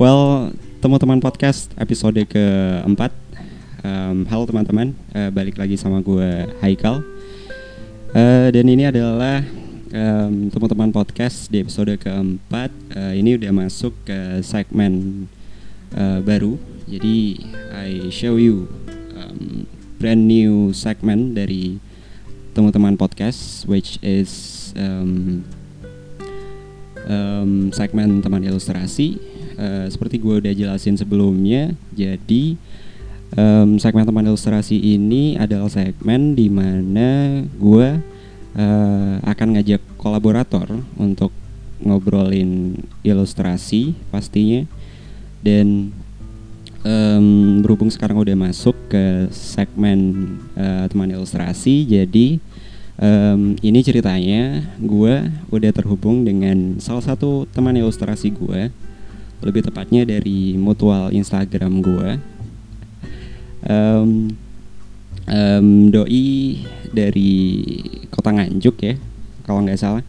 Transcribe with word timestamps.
Well, 0.00 0.56
teman-teman 0.80 1.20
podcast 1.20 1.76
episode 1.76 2.24
keempat. 2.24 3.12
Um, 3.84 4.24
halo 4.32 4.48
teman-teman, 4.48 4.96
uh, 5.12 5.28
balik 5.28 5.60
lagi 5.60 5.76
sama 5.76 6.00
gue 6.00 6.48
Haikal. 6.64 7.04
Uh, 8.16 8.48
dan 8.48 8.64
ini 8.64 8.88
adalah 8.88 9.44
um, 9.92 10.48
teman-teman 10.48 10.88
podcast 10.88 11.52
di 11.52 11.60
episode 11.60 12.00
keempat. 12.00 12.72
Uh, 12.96 13.12
ini 13.12 13.36
udah 13.36 13.52
masuk 13.52 13.92
ke 14.08 14.40
segmen 14.40 15.28
uh, 15.92 16.24
baru. 16.24 16.56
Jadi 16.88 17.44
I 17.68 18.08
show 18.08 18.40
you 18.40 18.72
um, 19.12 19.68
brand 20.00 20.24
new 20.24 20.72
segment 20.72 21.36
dari 21.36 21.76
teman-teman 22.56 22.96
podcast, 22.96 23.68
which 23.68 24.00
is 24.00 24.72
um, 24.80 25.44
um, 27.04 27.68
segmen 27.68 28.24
teman 28.24 28.40
ilustrasi. 28.48 29.29
Uh, 29.60 29.84
seperti 29.92 30.16
gue 30.16 30.40
udah 30.40 30.56
jelasin 30.56 30.96
sebelumnya, 30.96 31.76
jadi 31.92 32.56
um, 33.36 33.76
segmen 33.76 34.08
teman 34.08 34.24
ilustrasi 34.24 34.72
ini 34.80 35.36
adalah 35.36 35.68
segmen 35.68 36.32
di 36.32 36.48
mana 36.48 37.44
gue 37.44 37.88
uh, 38.56 39.14
akan 39.20 39.60
ngajak 39.60 39.84
kolaborator 40.00 40.80
untuk 40.96 41.28
ngobrolin 41.84 42.80
ilustrasi 43.04 43.92
pastinya. 44.08 44.64
Dan 45.44 45.92
um, 46.84 47.60
berhubung 47.60 47.92
sekarang 47.92 48.20
udah 48.20 48.36
masuk 48.36 48.76
ke 48.88 49.28
segmen 49.32 50.00
uh, 50.56 50.88
teman 50.88 51.12
ilustrasi 51.12 51.84
jadi 51.84 52.40
um, 53.00 53.56
ini 53.60 53.80
ceritanya 53.84 54.64
gue 54.80 55.28
udah 55.50 55.70
terhubung 55.72 56.24
dengan 56.24 56.78
salah 56.80 57.04
satu 57.04 57.48
teman 57.50 57.76
ilustrasi 57.76 58.32
gue 58.32 58.70
lebih 59.40 59.64
tepatnya 59.64 60.04
dari 60.04 60.54
mutual 60.56 61.12
Instagram 61.12 61.80
gue 61.80 62.10
um, 63.66 64.32
um, 65.28 65.68
doi 65.88 66.60
dari 66.90 67.32
kota 68.12 68.34
Nganjuk 68.34 68.76
ya 68.84 68.94
kalau 69.44 69.64
nggak 69.64 69.80
salah 69.80 70.04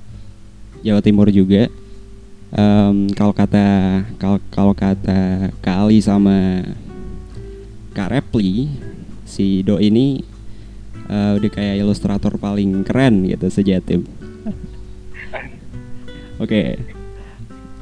Jawa 0.81 1.01
Timur 1.03 1.29
juga 1.29 1.69
um, 2.55 3.07
kalau 3.13 3.33
kata 3.33 3.65
kalau 4.19 4.37
kalau 4.51 4.73
kata 4.75 5.51
Kali 5.63 5.99
sama 6.03 6.65
Kak 7.91 8.11
Repli 8.11 8.71
si 9.27 9.63
Do 9.63 9.79
ini 9.79 10.23
uh, 11.11 11.35
udah 11.39 11.51
kayak 11.51 11.79
ilustrator 11.83 12.35
paling 12.39 12.83
keren 12.87 13.27
gitu 13.27 13.47
sejatim. 13.51 14.07
Oke, 16.41 16.47
okay. 16.47 16.67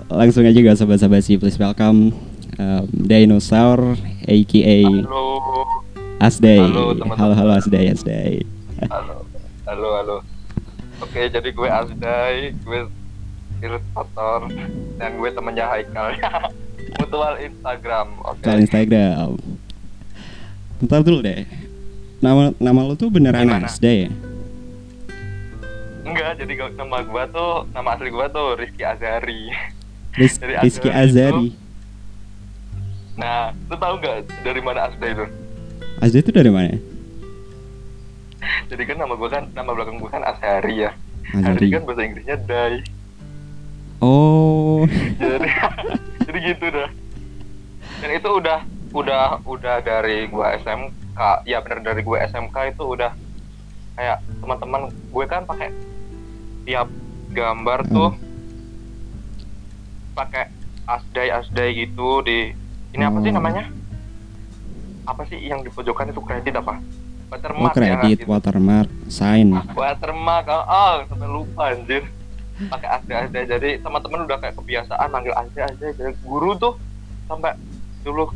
Langsung 0.10 0.44
aja 0.44 0.58
gak 0.58 0.78
sahabat-sahabat 0.78 1.22
sih, 1.22 1.38
please 1.38 1.58
welcome 1.62 2.12
um, 2.58 2.86
Dinosaur, 2.90 3.94
aka 4.26 4.78
Halo. 4.84 5.26
Asday. 6.20 6.60
Halo, 6.60 6.98
halo, 7.16 7.34
halo 7.38 7.52
Asday, 7.56 7.86
Asday. 7.88 8.34
Halo. 8.90 9.24
Halo, 9.64 9.90
halo. 9.96 10.18
Oke, 11.00 11.30
jadi 11.30 11.50
gue 11.50 11.70
Asday, 11.70 12.52
gue 12.58 12.80
ilustrator 13.62 14.50
dan 14.98 15.10
gue 15.16 15.30
temennya 15.32 15.66
Haikal. 15.70 16.18
Mutual 17.00 17.38
Instagram. 17.40 18.08
Oke. 18.26 18.44
Soal 18.44 18.60
Instagram. 18.66 19.30
Bentar 20.82 21.06
dulu 21.06 21.22
deh. 21.22 21.46
Nama 22.20 22.52
nama 22.60 22.80
lu 22.84 23.00
tuh 23.00 23.08
beneran 23.08 23.48
Gimana? 23.48 23.70
Asday 23.70 24.10
ya? 24.10 24.12
Enggak, 26.04 26.42
jadi 26.42 26.52
gak- 26.58 26.76
nama 26.76 27.00
gue 27.00 27.24
tuh 27.32 27.70
nama 27.72 27.96
asli 27.96 28.10
gue 28.10 28.28
tuh 28.34 28.48
Rizky 28.58 28.84
Azari. 28.84 29.54
Dari 30.16 30.56
Rizky 30.66 30.90
Azari 30.90 30.98
Azari. 30.98 31.48
Nah, 33.20 33.52
lu 33.68 33.76
tahu 33.76 33.94
nggak 34.00 34.16
dari 34.48 34.62
mana 34.64 34.90
Asday 34.90 35.12
itu? 35.12 35.26
Azday 36.00 36.22
itu 36.24 36.32
dari 36.32 36.52
mana? 36.52 36.76
Jadi 38.72 38.84
kan 38.88 38.98
nama 38.98 39.14
gue 39.14 39.30
kan 39.30 39.44
nama 39.52 39.70
belakang 39.76 40.00
gue 40.00 40.10
kan 40.10 40.24
Azari 40.24 40.88
ya. 40.88 40.92
Azari. 41.36 41.68
Azari 41.68 41.68
kan 41.76 41.82
bahasa 41.84 42.02
Inggrisnya 42.08 42.38
Dai. 42.48 42.80
Oh. 44.00 44.88
jadi 45.20 45.50
jadi 46.24 46.40
gitu 46.56 46.66
dah 46.72 46.90
dan 48.00 48.10
itu 48.16 48.30
udah 48.32 48.60
udah 48.96 49.44
udah 49.44 49.76
dari 49.84 50.26
gua 50.32 50.56
SMK 50.56 51.20
ya 51.44 51.60
bener 51.60 51.84
dari 51.84 52.02
gue 52.02 52.18
SMK 52.32 52.56
itu 52.74 52.84
udah 52.96 53.12
kayak 54.00 54.24
teman-teman 54.40 54.88
gue 54.88 55.26
kan 55.28 55.44
pakai 55.44 55.70
tiap 56.64 56.88
gambar 57.36 57.84
tuh 57.92 58.16
pakai 60.20 60.52
asdai 60.84 61.32
asdai 61.32 61.70
gitu 61.78 62.20
di 62.22 62.52
ini 62.92 63.04
apa 63.06 63.24
sih 63.24 63.32
Oh. 63.32 63.36
namanya 63.40 63.64
apa 65.06 65.24
sih 65.26 65.40
yang 65.40 65.64
di 65.64 65.72
pojokan 65.72 66.12
itu 66.12 66.20
kredit 66.20 66.60
apa 66.60 66.76
Oh 66.76 67.32
watermark 67.32 67.72
ya 67.72 67.78
kredit, 67.78 68.18
gitu. 68.20 68.28
watermark, 68.28 68.90
sign. 69.08 69.54
watermark 69.80 70.46
oh, 70.46 70.64
oh 70.66 70.94
sampai 71.06 71.28
lupa 71.30 71.72
anjir 71.72 72.04
pakai 72.60 72.90
asde 72.92 73.14
asde 73.16 73.40
jadi 73.48 73.70
teman-teman 73.80 74.28
udah 74.28 74.38
kayak 74.38 74.58
kebiasaan 74.58 75.08
manggil 75.08 75.32
asde 75.32 75.60
asde 75.62 75.88
jadi 75.94 76.12
guru 76.20 76.58
tuh 76.58 76.76
sampai 77.26 77.56
dulu 78.02 78.34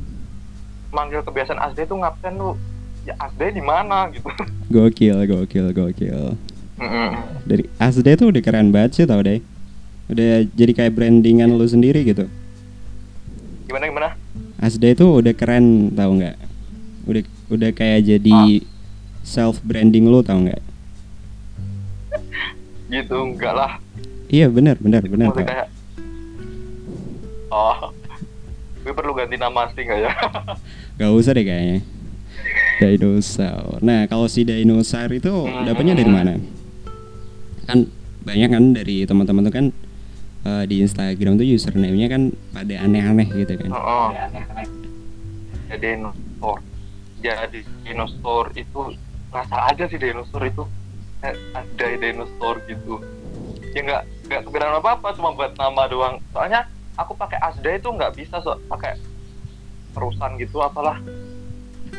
manggil 0.89 1.19
kebiasaan 1.19 1.59
asde 1.59 1.83
tuh 1.83 1.97
ngapain 1.97 2.31
lu 2.31 2.53
ya 3.03 3.17
asde 3.19 3.49
di 3.49 3.59
mana 3.59 4.07
gitu 4.09 4.29
Gokil, 4.71 5.27
gokil, 5.27 5.69
gokil. 5.69 6.33
Mm-mm. 6.73 7.09
Dari 7.45 7.69
Asday 7.77 8.17
tuh 8.17 8.33
udah 8.33 8.41
keren 8.41 8.73
banget 8.73 8.97
sih 8.97 9.05
tau 9.05 9.21
deh. 9.21 9.37
Udah 10.05 10.43
jadi 10.49 10.71
kayak 10.73 10.93
brandingan 10.93 11.49
lu 11.49 11.63
sendiri 11.63 12.03
gitu. 12.03 12.27
gimana 13.63 13.87
gimana 13.87 14.09
Asday 14.57 14.93
tuh 14.93 15.17
udah 15.17 15.33
keren 15.33 15.65
tau 15.91 16.13
nggak? 16.13 16.35
Udah 17.03 17.21
udah 17.49 17.69
kayak 17.71 18.05
jadi 18.05 18.61
self 19.21 19.59
branding 19.61 20.05
lu 20.05 20.19
tau 20.19 20.37
nggak? 20.39 20.61
gitu 22.91 23.17
enggak 23.17 23.53
lah 23.53 23.71
Iya 24.27 24.47
benar, 24.47 24.77
benar, 24.77 25.01
benar. 25.03 25.29
Kayak 25.31 25.67
oh 27.49 27.93
gue 28.83 28.93
perlu 28.93 29.13
ganti 29.13 29.35
nama 29.35 29.65
asli 29.65 29.81
nggak 29.81 29.99
ya 29.99 30.11
Gak 30.99 31.11
usah 31.11 31.33
deh 31.33 31.41
kayaknya. 31.41 31.79
Dinosaur. 32.75 33.79
Nah 33.79 34.05
kalau 34.05 34.27
si 34.27 34.43
dinosaur 34.43 35.09
itu 35.09 35.29
Hmm. 35.29 35.65
dapatnya 35.65 35.93
dari 35.95 36.11
mana? 36.11 36.33
Kan 37.63 37.87
banyak 38.21 38.49
kan 38.49 38.63
dari 38.71 39.01
teman-teman 39.03 39.41
tuh 39.43 39.53
kan 39.53 39.65
eh, 40.43 40.63
di 40.67 40.75
Instagram 40.83 41.39
tuh 41.39 41.47
username-nya 41.47 42.07
kan 42.11 42.21
pada 42.51 42.75
aneh-aneh 42.83 43.27
gitu 43.31 43.53
kan. 43.59 43.69
oh, 43.71 44.09
jadi 45.71 45.97
dinosaur. 45.97 46.59
Jadi 47.23 47.59
dinosaur 47.87 48.45
itu 48.53 48.81
ngasal 49.31 49.61
aja 49.71 49.83
sih 49.89 49.99
dinosaur 49.99 50.43
itu. 50.45 50.63
Eh, 51.23 51.35
ada 51.55 51.85
dinosaur 51.97 52.59
gitu. 52.67 52.99
Ya 53.73 53.81
nggak 53.81 54.03
nggak 54.29 54.41
kepikiran 54.45 54.79
apa 54.83 54.89
apa 54.99 55.07
cuma 55.17 55.33
buat 55.33 55.55
nama 55.55 55.87
doang. 55.87 56.15
Soalnya 56.35 56.67
aku 56.99 57.17
pakai 57.17 57.39
asda 57.41 57.79
itu 57.79 57.89
nggak 57.89 58.13
bisa 58.13 58.37
so 58.43 58.59
pakai 58.69 58.99
terusan 59.95 60.37
gitu 60.37 60.61
apalah. 60.61 60.99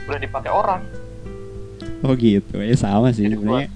Udah 0.06 0.21
dipakai 0.21 0.53
orang. 0.53 0.84
Oh 2.05 2.12
gitu, 2.21 2.61
ya 2.61 2.76
sama 2.76 3.16
sih 3.16 3.25
sebenarnya. 3.32 3.72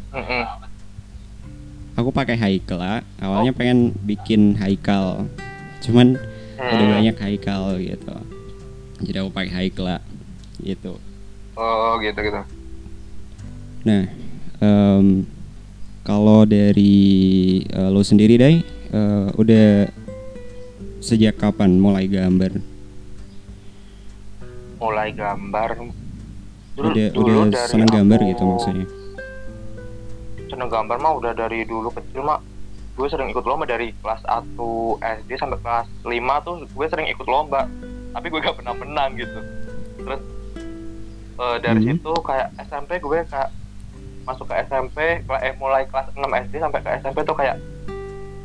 Aku 1.99 2.15
pakai 2.15 2.39
Haikal, 2.39 3.03
awalnya 3.19 3.51
pengen 3.51 3.91
bikin 4.07 4.55
Haikal, 4.55 5.27
cuman 5.83 6.15
udah 6.55 6.87
Hmm. 6.87 6.95
banyak 6.95 7.17
Haikal 7.19 7.75
gitu. 7.83 8.15
Jadi 9.03 9.17
aku 9.19 9.31
pakai 9.35 9.51
Haikal 9.51 9.99
gitu. 10.63 10.95
oh 11.59 11.99
gitu 11.99 12.19
gitu 12.23 12.39
Nah, 13.83 14.07
em, 14.63 15.27
kalau 16.07 16.47
dari 16.47 16.95
eh, 17.67 17.91
lo 17.91 18.07
sendiri 18.07 18.39
deh, 18.39 18.63
eh, 18.95 19.27
udah 19.35 19.91
sejak 21.03 21.35
kapan 21.35 21.83
mulai 21.83 22.07
gambar? 22.07 22.63
mulai 24.79 25.11
gambar 25.11 25.71
dulu, 26.79 26.95
udah 26.95 27.07
dulu 27.11 27.27
udah 27.27 27.51
dari 27.51 27.67
seneng 27.67 27.91
gambar 27.91 28.19
gitu 28.23 28.43
maksudnya? 28.47 28.87
Seneng 30.49 30.69
gambar 30.69 30.97
mah 30.97 31.13
udah 31.15 31.33
dari 31.33 31.63
dulu 31.63 31.89
kecil 31.91 32.23
mah 32.23 32.41
gue 32.95 33.07
sering 33.07 33.31
ikut 33.31 33.47
lomba 33.47 33.63
dari 33.63 33.95
kelas 33.95 34.27
1 34.27 34.59
SD 35.23 35.31
sampai 35.39 35.59
kelas 35.59 35.87
5 36.03 36.11
tuh 36.43 36.67
gue 36.67 36.87
sering 36.89 37.07
ikut 37.07 37.25
lomba. 37.25 37.71
Tapi 38.11 38.27
gue 38.27 38.41
gak 38.41 38.59
pernah 38.59 38.75
menang 38.75 39.15
gitu. 39.15 39.39
Terus 39.99 40.21
eh, 41.39 41.57
dari 41.63 41.79
Hmm. 41.79 41.89
situ 41.95 42.13
kayak 42.19 42.51
SMP 42.59 42.99
gue 42.99 43.23
kayak 43.23 43.55
masuk 44.27 44.45
ke 44.45 44.55
SMP 44.67 44.99
eh, 45.23 45.55
mulai 45.57 45.87
kelas 45.87 46.11
6 46.13 46.27
SD 46.27 46.59
sampai 46.59 46.81
ke 46.83 46.91
SMP 46.99 47.23
tuh 47.23 47.33
kayak 47.33 47.57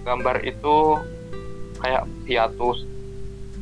gambar 0.03 0.37
itu 0.45 0.75
kayak 1.79 2.05
hiatus. 2.23 2.85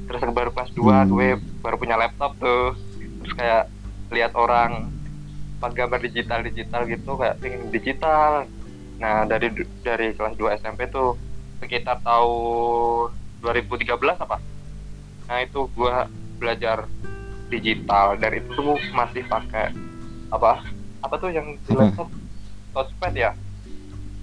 Terus 0.06 0.22
baru 0.28 0.52
kelas 0.52 0.76
2 0.76 0.84
Hmm. 0.84 1.08
gue 1.08 1.28
baru 1.64 1.80
punya 1.80 1.96
laptop 1.96 2.36
tuh. 2.36 2.76
Terus 3.24 3.34
kayak 3.34 3.64
lihat 4.12 4.36
orang 4.36 4.92
gambar 5.70 6.02
digital 6.02 6.42
digital 6.42 6.82
gitu 6.86 7.12
kayak 7.14 7.38
pengen 7.38 7.70
digital 7.70 8.50
nah 8.98 9.26
dari 9.26 9.54
dari 9.82 10.14
kelas 10.14 10.34
2 10.34 10.58
SMP 10.58 10.90
tuh 10.90 11.14
sekitar 11.58 12.02
tahun 12.02 13.14
2013 13.42 13.86
apa 14.18 14.38
nah 15.26 15.38
itu 15.40 15.70
gue 15.70 15.94
belajar 16.38 16.90
digital 17.48 18.18
dan 18.18 18.32
itu 18.34 18.50
tuh 18.50 18.78
masih 18.92 19.22
pakai 19.26 19.70
apa 20.30 20.66
apa 21.02 21.16
tuh 21.18 21.30
yang 21.30 21.54
di 21.60 21.72
Apa? 21.72 21.86
laptop 21.86 22.10
touchpad 22.72 23.14
ya 23.14 23.32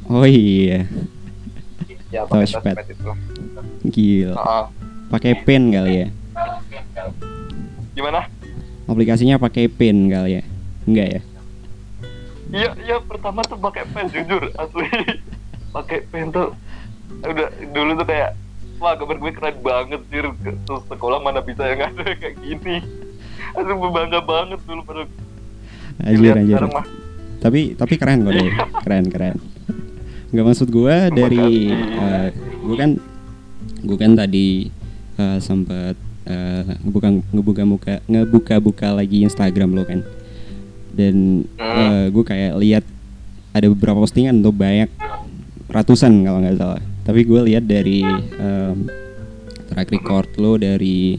Oh 0.08 0.24
iya, 0.24 0.88
ya 2.08 2.24
pakai 2.24 2.48
Touchpad. 2.48 2.64
touchpad 2.72 2.86
itu 2.88 3.10
gila. 3.84 4.34
Heeh. 4.40 4.64
Pakai 5.12 5.32
pen 5.44 5.68
kali 5.68 5.92
ya? 6.00 6.08
gimana 7.92 8.24
Aplikasinya 8.88 9.36
pakai 9.36 9.68
pen 9.68 10.08
kali 10.08 10.40
ya? 10.40 10.42
Enggak 10.88 11.08
ya? 11.12 11.22
iya 12.48 12.72
iya 12.80 12.96
pertama 12.96 13.44
tuh 13.44 13.60
pakai 13.60 13.84
pen 13.92 14.08
jujur 14.08 14.48
asli 14.56 14.88
pakai 15.76 16.00
pen 16.08 16.32
tuh 16.32 16.56
udah 17.20 17.48
dulu 17.76 17.92
tuh 18.00 18.06
kayak 18.08 18.32
wah 18.80 18.96
gambar 18.96 19.20
gue 19.20 19.32
keren 19.36 19.56
banget 19.60 20.00
sih 20.08 20.20
terus 20.64 20.82
sekolah 20.88 21.20
mana 21.20 21.44
bisa 21.44 21.68
yang 21.68 21.92
ada 21.92 22.08
kayak 22.16 22.40
gini 22.40 22.80
Aduh 23.56 23.74
gue 23.80 23.90
bangga 23.90 24.20
banget 24.20 24.60
dulu 24.64 24.80
pada 24.84 25.04
Anjir 25.98 26.34
anjir. 26.36 26.62
mah 26.62 26.86
Tapi 27.38 27.74
tapi 27.74 27.94
keren 27.98 28.26
kok 28.26 28.34
deh. 28.34 28.50
Keren 28.86 29.06
keren. 29.10 29.36
Enggak 30.34 30.46
maksud 30.46 30.68
gua 30.74 31.06
dari 31.06 31.70
eh, 31.74 32.28
gua 32.66 32.76
kan 32.76 32.90
gua 33.86 33.96
kan 33.98 34.12
tadi 34.18 34.66
eh, 35.18 35.38
sempat 35.38 35.94
eh, 36.26 36.62
ngebuka 36.82 37.08
ngebuka 37.30 37.62
muka 37.62 37.94
ngebuka 38.10 38.54
buka 38.58 38.88
lagi 38.90 39.22
Instagram 39.22 39.70
lo 39.74 39.86
kan. 39.86 40.02
Dan 40.98 41.46
Hmm. 41.54 41.78
eh, 41.78 42.06
gua 42.10 42.24
kayak 42.24 42.58
lihat 42.58 42.84
ada 43.50 43.66
beberapa 43.66 43.98
postingan 43.98 44.42
tuh 44.42 44.50
banyak 44.50 44.90
ratusan 45.66 46.12
kalau 46.20 46.42
nggak 46.42 46.58
salah. 46.58 46.82
Tapi 47.02 47.22
gue 47.22 47.40
lihat 47.46 47.64
dari 47.64 48.04
em, 48.34 48.76
track 49.66 49.88
record 49.90 50.28
lo 50.36 50.56
dari 50.56 51.16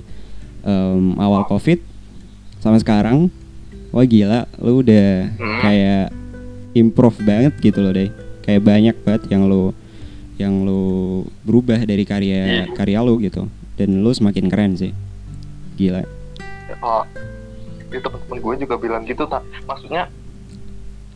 em, 0.62 1.04
awal 1.16 1.46
covid 1.46 1.80
sampai 2.58 2.78
sekarang 2.78 3.18
wah 3.90 4.04
gila 4.04 4.44
lu 4.60 4.82
udah 4.82 5.10
Hmm. 5.32 5.60
kayak 5.60 6.06
improve 6.72 7.18
banget 7.20 7.54
gitu 7.60 7.80
loh 7.80 7.90
deh 7.90 8.12
kayak 8.42 8.62
banyak 8.62 8.96
banget 9.00 9.24
yang 9.30 9.46
lo 9.46 9.72
yang 10.36 10.62
lo 10.62 10.82
berubah 11.42 11.82
dari 11.82 12.04
karya 12.04 12.40
Iya. 12.46 12.64
karya 12.74 13.00
lo 13.00 13.18
gitu 13.18 13.48
dan 13.76 13.90
lo 14.00 14.12
semakin 14.12 14.46
keren 14.46 14.74
sih 14.76 14.92
gila 15.76 16.04
oh 16.78 17.04
itu 17.90 18.02
teman-teman 18.06 18.40
gue 18.40 18.54
juga 18.66 18.76
bilang 18.78 19.04
gitu 19.06 19.26
tak 19.26 19.44
maksudnya 19.66 20.08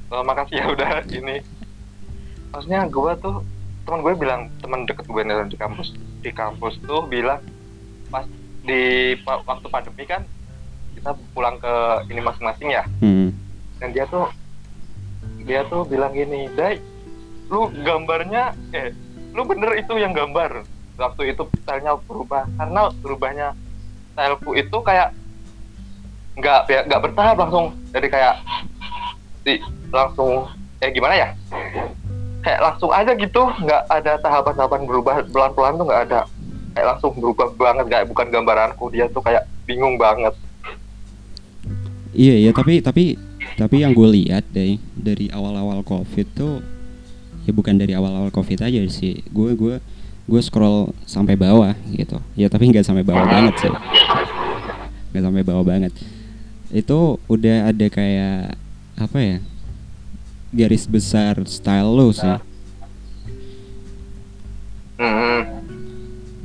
eh, 0.09 0.23
makasih 0.23 0.55
ya 0.59 0.65
udah 0.69 0.89
ini 1.17 1.41
maksudnya 2.53 2.85
gue 2.89 3.11
tuh 3.21 3.35
teman 3.83 3.99
gue 3.99 4.13
bilang 4.15 4.41
teman 4.63 4.87
deket 4.87 5.05
gue 5.05 5.21
nih 5.21 5.35
di 5.49 5.57
kampus 5.59 5.87
di 6.23 6.31
kampus 6.31 6.79
tuh 6.87 7.03
bilang 7.05 7.41
pas 8.07 8.23
di 8.63 9.13
waktu 9.27 9.67
pandemi 9.67 10.07
kan 10.07 10.23
kita 10.95 11.19
pulang 11.35 11.59
ke 11.59 11.73
ini 12.07 12.23
masing-masing 12.23 12.69
ya. 12.71 12.87
Hmm. 13.03 13.35
dan 13.83 13.91
dia 13.91 14.07
tuh 14.07 14.31
dia 15.43 15.67
tuh 15.67 15.83
bilang 15.83 16.15
gini 16.15 16.47
Dai 16.55 16.79
lu 17.51 17.67
gambarnya 17.83 18.55
eh 18.71 18.95
lu 19.33 19.43
bener 19.49 19.73
itu 19.81 19.97
yang 19.97 20.13
gambar. 20.13 20.63
Waktu 20.93 21.33
itu 21.33 21.49
stylenya 21.65 21.97
berubah 22.05 22.45
karena 22.53 22.93
berubahnya 23.01 23.47
styleku 24.13 24.53
itu 24.53 24.77
kayak 24.85 25.09
nggak 26.33 26.59
ya, 26.69 26.81
nggak 26.89 27.01
bertahap 27.09 27.35
langsung. 27.37 27.65
Jadi 27.93 28.07
kayak 28.09 28.35
di 29.45 29.59
langsung 29.93 30.49
eh 30.81 30.89
gimana 30.89 31.13
ya? 31.13 31.27
Kayak 32.43 32.59
langsung 32.59 32.91
aja 32.91 33.11
gitu 33.15 33.41
nggak 33.63 33.83
ada 33.87 34.13
tahapan-tahapan 34.19 34.81
berubah 34.89 35.15
pelan-pelan 35.29 35.77
tuh 35.77 35.85
nggak 35.87 36.03
ada. 36.09 36.21
Kayak 36.73 36.87
langsung 36.95 37.11
berubah 37.15 37.47
banget 37.53 37.85
kayak 37.87 38.05
bukan 38.09 38.27
gambaranku. 38.33 38.85
Dia 38.89 39.05
tuh 39.13 39.21
kayak 39.21 39.45
bingung 39.69 39.95
banget. 39.95 40.33
Iya 42.13 42.35
iya 42.49 42.51
tapi 42.53 42.81
tapi 42.81 43.17
tapi 43.57 43.75
yang 43.81 43.93
gue 43.93 44.09
lihat 44.21 44.45
deh 44.53 44.77
dari 44.93 45.29
awal-awal 45.33 45.81
covid 45.81 46.29
tuh 46.33 46.61
ya 47.45 47.53
bukan 47.53 47.77
dari 47.77 47.93
awal-awal 47.93 48.33
covid 48.33 48.65
aja 48.65 48.81
sih. 48.89 49.21
Gue 49.29 49.53
gue 49.53 49.77
gue 50.23 50.41
scroll 50.41 50.89
sampai 51.05 51.37
bawah 51.37 51.77
gitu. 51.93 52.17
Ya 52.33 52.49
tapi 52.49 52.73
nggak 52.73 52.85
sampai 52.85 53.05
bawah 53.05 53.23
banget 53.29 53.53
sih. 53.61 53.73
Nggak 55.13 55.23
sampai 55.29 55.43
bawah 55.45 55.61
banget 55.61 55.93
itu 56.73 57.21
udah 57.29 57.69
ada 57.69 57.85
kayak 57.85 58.57
apa 58.97 59.17
ya 59.21 59.37
garis 60.49 60.89
besar 60.89 61.37
style 61.45 61.93
lo 61.93 62.09
sih. 62.09 62.37
Hmm. 64.93 65.41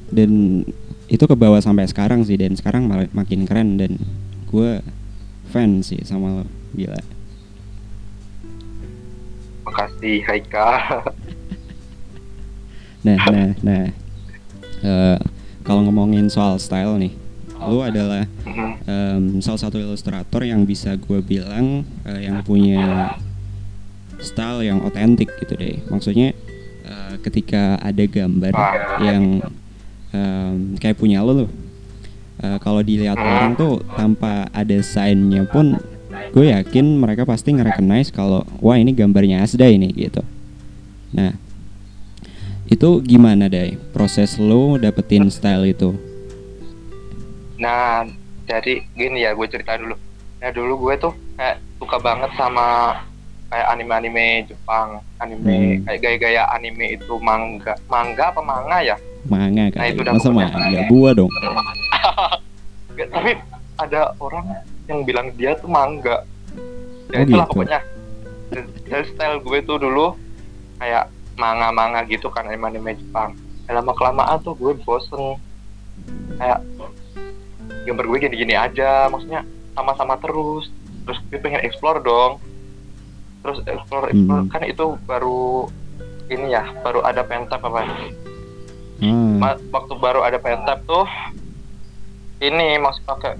dan 0.08 0.64
itu 1.06 1.24
ke 1.24 1.36
bawah 1.36 1.60
sampai 1.60 1.86
sekarang 1.86 2.24
sih 2.24 2.34
dan 2.36 2.56
sekarang 2.56 2.88
makin 3.12 3.44
keren 3.48 3.76
dan 3.80 3.96
gue 4.48 4.84
fan 5.48 5.80
sih 5.80 6.00
sama 6.04 6.42
lo. 6.42 6.44
Gila. 6.76 7.00
Makasih 9.64 10.20
Haika. 10.28 10.68
Nah 13.06 13.14
nah 13.30 13.50
nah. 13.62 13.84
Eh, 14.82 15.18
kalau 15.62 15.86
ngomongin 15.86 16.26
soal 16.26 16.58
style 16.58 16.98
nih 16.98 17.14
lu 17.66 17.82
adalah 17.82 18.22
Mhm. 18.46 18.70
em, 18.86 19.22
salah 19.42 19.58
satu 19.58 19.76
ilustrator 19.76 20.42
yang 20.42 20.62
bisa 20.62 20.94
gue 20.94 21.18
bilang 21.18 21.82
eh, 22.04 22.30
yang 22.30 22.40
punya 22.42 23.12
style 24.18 24.62
yang 24.62 24.82
otentik 24.82 25.30
gitu 25.38 25.54
deh. 25.54 25.82
Maksudnya 25.86 26.34
eh, 26.84 27.14
ketika 27.20 27.76
ada 27.78 28.04
gambar 28.04 28.54
yang 29.02 29.24
em, 30.14 30.78
kayak 30.78 30.96
punya 30.96 31.20
lo 31.20 31.44
loh. 31.44 31.50
Eh, 32.38 32.58
kalau 32.62 32.80
dilihat 32.80 33.18
orang 33.18 33.58
tuh 33.58 33.82
tanpa 33.92 34.46
ada 34.54 34.78
signnya 34.78 35.42
pun 35.42 35.74
gue 36.30 36.50
yakin 36.50 36.96
mereka 36.96 37.26
pasti 37.26 37.52
nge-recognize 37.52 38.08
kalau 38.08 38.46
wah 38.62 38.78
ini 38.78 38.94
gambarnya 38.94 39.42
Asda 39.42 39.66
ini 39.66 39.90
gitu. 39.92 40.22
Nah 41.12 41.34
itu 42.68 43.00
gimana 43.00 43.48
deh 43.48 43.74
proses 43.90 44.36
lo 44.36 44.76
dapetin 44.76 45.28
style 45.28 45.72
itu 45.72 45.96
Nah, 47.58 48.06
jadi 48.46 48.80
gini 48.94 49.22
ya, 49.22 49.34
gue 49.34 49.46
cerita 49.46 49.74
dulu. 49.74 49.94
Nah, 50.38 50.50
dulu 50.50 50.88
gue 50.88 50.94
tuh 50.96 51.12
kayak 51.34 51.58
suka 51.76 51.98
banget 51.98 52.30
sama 52.34 52.94
kayak 53.48 53.66
anime-anime 53.68 54.46
Jepang, 54.46 54.88
anime 55.18 55.42
Hmm. 55.42 55.84
kayak 55.84 56.00
gaya-gaya 56.00 56.42
anime 56.52 56.94
itu 56.94 57.14
manga, 57.18 57.74
manga 57.86 58.24
apa 58.28 58.40
manga 58.40 58.78
ya? 58.80 58.96
manga 59.24 59.66
Nah, 59.66 59.72
kali 59.74 59.88
itu 59.90 60.00
udah 60.00 60.12
masa 60.14 60.30
manga 60.30 60.80
gua 60.86 61.10
dong 61.12 61.30
Gak, 62.96 63.08
tapi 63.10 63.30
ada 63.78 64.10
orang 64.18 64.46
yang 64.86 65.00
bilang 65.02 65.30
dia 65.34 65.54
tuh 65.54 65.70
manga. 65.70 66.22
Oh, 67.08 67.14
Ya 67.14 67.24
itulah 67.24 67.46
gitu. 67.46 67.52
pokoknya. 67.54 67.80
Dan, 68.48 68.64
dan 68.84 69.02
style 69.06 69.38
gue 69.40 69.58
tuh 69.62 69.76
dulu 69.78 70.12
kayak 70.76 71.06
manga-manga 71.34 72.02
gitu 72.04 72.28
kan 72.28 72.44
anime-anime 72.44 72.94
Jepang. 72.94 73.32
Lama 73.64 73.92
kelamaan 73.94 74.38
tuh 74.40 74.52
gue 74.54 74.72
bosen 74.82 75.38
kayak 76.36 76.58
gambar 77.86 78.04
gue 78.08 78.18
gini-gini 78.28 78.54
aja 78.56 79.06
maksudnya 79.06 79.44
sama-sama 79.74 80.18
terus. 80.18 80.70
Terus 81.06 81.18
gue 81.30 81.38
pengen 81.38 81.62
explore 81.62 82.02
dong. 82.02 82.42
Terus 83.44 83.62
explore 83.64 84.10
explore. 84.10 84.42
Hmm. 84.44 84.50
kan 84.50 84.62
itu 84.66 84.98
baru 85.06 85.70
ini 86.28 86.52
ya 86.52 86.68
baru 86.82 87.00
ada 87.06 87.22
pentap 87.24 87.62
apa? 87.64 87.86
Ma- 89.38 89.60
waktu 89.70 89.94
baru 89.96 90.26
ada 90.26 90.36
pentap 90.42 90.82
tuh 90.84 91.06
ini 92.42 92.78
masih 92.78 93.02
pakai 93.06 93.38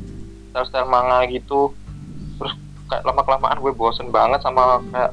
style-style 0.50 0.88
manga 0.88 1.26
gitu. 1.26 1.75
Terus 2.38 2.54
kayak 2.88 3.04
lama 3.04 3.23
kelamaan 3.26 3.59
gue 3.59 3.73
bosen 3.75 4.09
banget 4.09 4.40
sama 4.40 4.80
kayak 4.95 5.12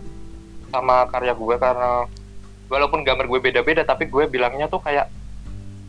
sama 0.72 1.08
karya 1.12 1.34
gue 1.36 1.56
karena 1.60 2.08
walaupun 2.72 3.06
gambar 3.06 3.26
gue 3.30 3.40
beda-beda 3.52 3.82
tapi 3.86 4.10
gue 4.10 4.26
bilangnya 4.26 4.66
tuh 4.66 4.82
kayak 4.82 5.12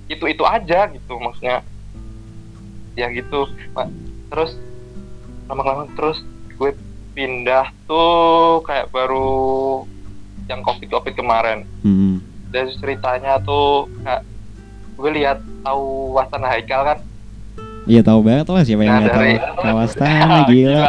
itu 0.07 0.23
itu 0.29 0.45
aja 0.47 0.87
gitu 0.93 1.19
maksudnya 1.19 1.65
ya 2.97 3.07
gitu 3.09 3.45
Ma- 3.71 3.93
terus 4.27 4.57
lama 5.47 5.61
kelamaan 5.61 5.93
terus 5.93 6.19
gue 6.51 6.73
pindah 7.13 7.69
tuh 7.85 8.61
kayak 8.63 8.91
baru 8.91 9.85
yang 10.47 10.61
covid 10.61 10.89
covid 10.91 11.13
kemarin 11.13 11.63
hmm. 11.81 12.19
dari 12.49 12.73
ceritanya 12.75 13.39
tuh 13.39 13.87
kayak 14.01 14.25
gue 14.97 15.11
lihat 15.13 15.39
tahu 15.61 15.85
Wastana 16.13 16.49
Haikal 16.49 16.83
kan 16.87 16.99
Iya 17.87 18.03
tahu 18.03 18.19
banget 18.21 18.51
lah 18.51 18.65
siapa 18.65 18.83
yang 18.83 18.91
Nah, 18.91 18.99
nggak 18.99 19.13
tahu 19.13 19.23
dari- 19.23 19.41
Kawastana 19.63 20.37
gila. 20.51 20.83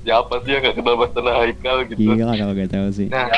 siapa 0.00 0.34
sih 0.40 0.50
yang 0.50 0.62
gak 0.62 0.74
kenal 0.74 0.94
Wastana 0.96 1.32
Haikal 1.36 1.76
gitu 1.84 1.98
Gila 2.00 2.32
kalau 2.32 2.52
gak 2.54 2.70
tahu 2.70 2.88
sih. 2.90 3.06
nah 3.06 3.28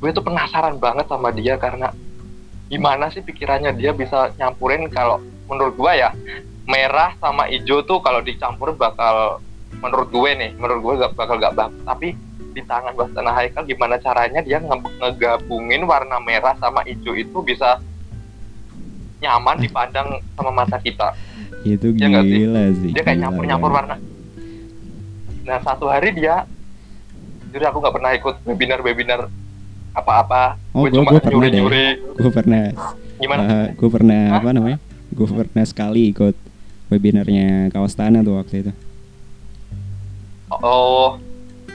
gue 0.00 0.10
tuh 0.10 0.24
penasaran 0.24 0.76
banget 0.76 1.04
sama 1.04 1.28
dia 1.30 1.54
karena 1.54 1.92
gimana 2.66 3.10
sih 3.10 3.20
pikirannya 3.20 3.74
dia 3.74 3.92
bisa 3.92 4.32
nyampurin 4.34 4.88
kalau 4.88 5.20
menurut 5.50 5.74
gue 5.74 5.92
ya 5.92 6.14
merah 6.64 7.18
sama 7.18 7.44
hijau 7.44 7.82
tuh 7.82 7.98
kalau 7.98 8.22
dicampur 8.22 8.72
bakal 8.72 9.42
menurut 9.76 10.06
gue 10.08 10.30
nih 10.32 10.50
menurut 10.54 10.80
gue 10.80 10.94
gak 11.02 11.12
bakal 11.12 11.36
gak 11.36 11.52
bagus 11.52 11.82
tapi 11.82 12.14
di 12.50 12.62
tangan 12.62 12.94
Wastana 12.94 13.30
Haikal 13.32 13.62
gimana 13.62 13.94
caranya 13.96 14.38
dia 14.38 14.58
nge- 14.58 14.94
ngegabungin 14.96 15.82
warna 15.82 16.18
merah 16.18 16.54
sama 16.56 16.82
hijau 16.82 17.14
itu 17.14 17.38
bisa 17.40 17.82
nyaman 19.20 19.60
dipandang 19.60 20.16
sama 20.32 20.48
mata 20.50 20.80
kita. 20.80 21.12
Itu 21.60 21.92
Ya 21.92 22.08
nggak 22.08 22.24
sih? 22.24 22.32
gila 22.40 22.62
sih 22.72 22.90
dia 22.90 23.02
kayak 23.04 23.18
gila 23.18 23.24
nyampur 23.28 23.44
nyampur 23.44 23.70
warna. 23.70 23.96
Nah 25.44 25.58
satu 25.60 25.86
hari 25.86 26.10
dia 26.10 26.48
jadi 27.50 27.68
aku 27.68 27.78
nggak 27.78 27.94
pernah 27.94 28.10
ikut 28.14 28.34
webinar 28.42 28.78
webinar 28.80 29.20
apa-apa. 29.92 30.56
Oh, 30.72 30.86
gue 30.86 30.96
cuma 30.96 31.20
nyuri 31.20 31.48
nyuri 31.52 31.84
gue 32.16 32.30
pernah. 32.32 32.72
Gimana? 33.20 33.76
Gue 33.76 33.90
pernah 33.92 34.22
Hah? 34.26 34.38
apa 34.40 34.48
namanya 34.50 34.78
gue 35.10 35.26
pernah 35.26 35.66
sekali 35.66 36.14
ikut 36.14 36.34
webinarnya 36.90 37.70
Kawastana 37.70 38.22
tuh 38.22 38.38
waktu 38.38 38.66
itu. 38.66 38.72
Oh 40.50 41.18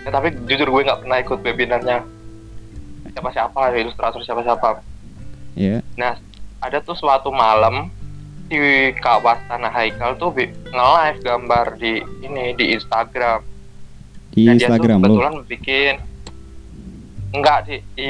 ya, 0.04 0.10
tapi 0.12 0.36
jujur 0.46 0.68
gue 0.68 0.82
nggak 0.86 1.02
pernah 1.04 1.18
ikut 1.24 1.40
webinarnya. 1.42 1.98
Siapa 3.16 3.30
siapa 3.32 3.72
ilustrator 3.80 4.20
siapa 4.28 4.44
siapa 4.44 4.84
ya 5.56 5.80
Nah, 5.96 6.20
ada 6.60 6.84
tuh 6.84 7.00
suatu 7.00 7.32
malam 7.32 7.88
di 8.46 8.92
kawasan 9.00 9.66
Haikal 9.66 10.20
tuh 10.20 10.36
nge-live 10.36 11.20
gambar 11.24 11.66
di 11.80 12.04
ini 12.22 12.54
di 12.54 12.76
Instagram. 12.78 13.42
di 14.36 14.46
Nah, 14.46 14.54
dia 14.60 14.68
tuh 14.68 14.76
Instagram 14.76 15.00
lo 15.00 15.08
kebetulan 15.08 15.34
bikin 15.48 15.94
enggak 17.32 17.58
di 17.66 17.76
di, 17.96 18.08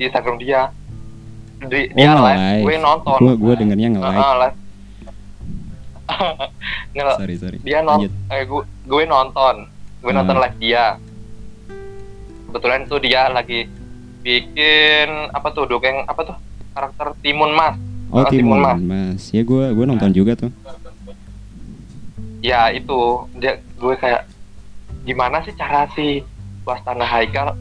di 0.00 0.02
Instagram 0.08 0.36
dia. 0.40 0.72
Di, 1.60 1.90
dia 1.90 2.08
Oh, 2.08 2.20
live, 2.20 2.38
nge-live. 2.38 2.62
gue 2.62 2.76
nonton. 2.78 3.18
gue 3.18 3.32
gue 3.36 3.54
dengernya 3.56 3.88
nge 3.88 4.00
live. 4.00 4.56
Nge- 6.90 7.16
sorry 7.16 7.36
sorry 7.36 7.58
dia 7.60 7.78
non 7.80 8.00
lanjut 8.00 8.12
eh, 8.28 8.42
gue, 8.42 8.62
gue 8.64 9.02
nonton. 9.04 9.54
Gue 9.98 10.12
nonton 10.12 10.34
Hmm. 10.34 10.42
live 10.42 10.58
dia. 10.58 10.84
Kebetulan 12.46 12.80
tuh 12.84 12.98
dia 12.98 13.28
lagi 13.28 13.68
bikin 14.20 15.08
apa 15.28 15.48
tuh 15.50 15.64
dongeng 15.64 16.02
apa 16.04 16.20
tuh 16.24 16.36
karakter 16.70 17.12
Timun 17.18 17.52
Mas. 17.52 17.74
oh 18.08 18.22
Makasih, 18.22 18.38
Timun 18.38 18.58
Mas. 18.58 18.78
Mas 18.80 19.22
ya 19.28 19.42
gue 19.42 19.64
gue 19.68 19.84
nonton 19.84 20.10
juga 20.10 20.32
tuh 20.34 20.50
ya 22.38 22.70
itu 22.70 22.98
dia 23.34 23.58
gue 23.58 23.94
kayak 23.94 24.24
gimana 25.02 25.42
sih 25.42 25.52
cara 25.52 25.90
si 25.92 26.22
Wastana 26.62 27.02
Haikal 27.02 27.52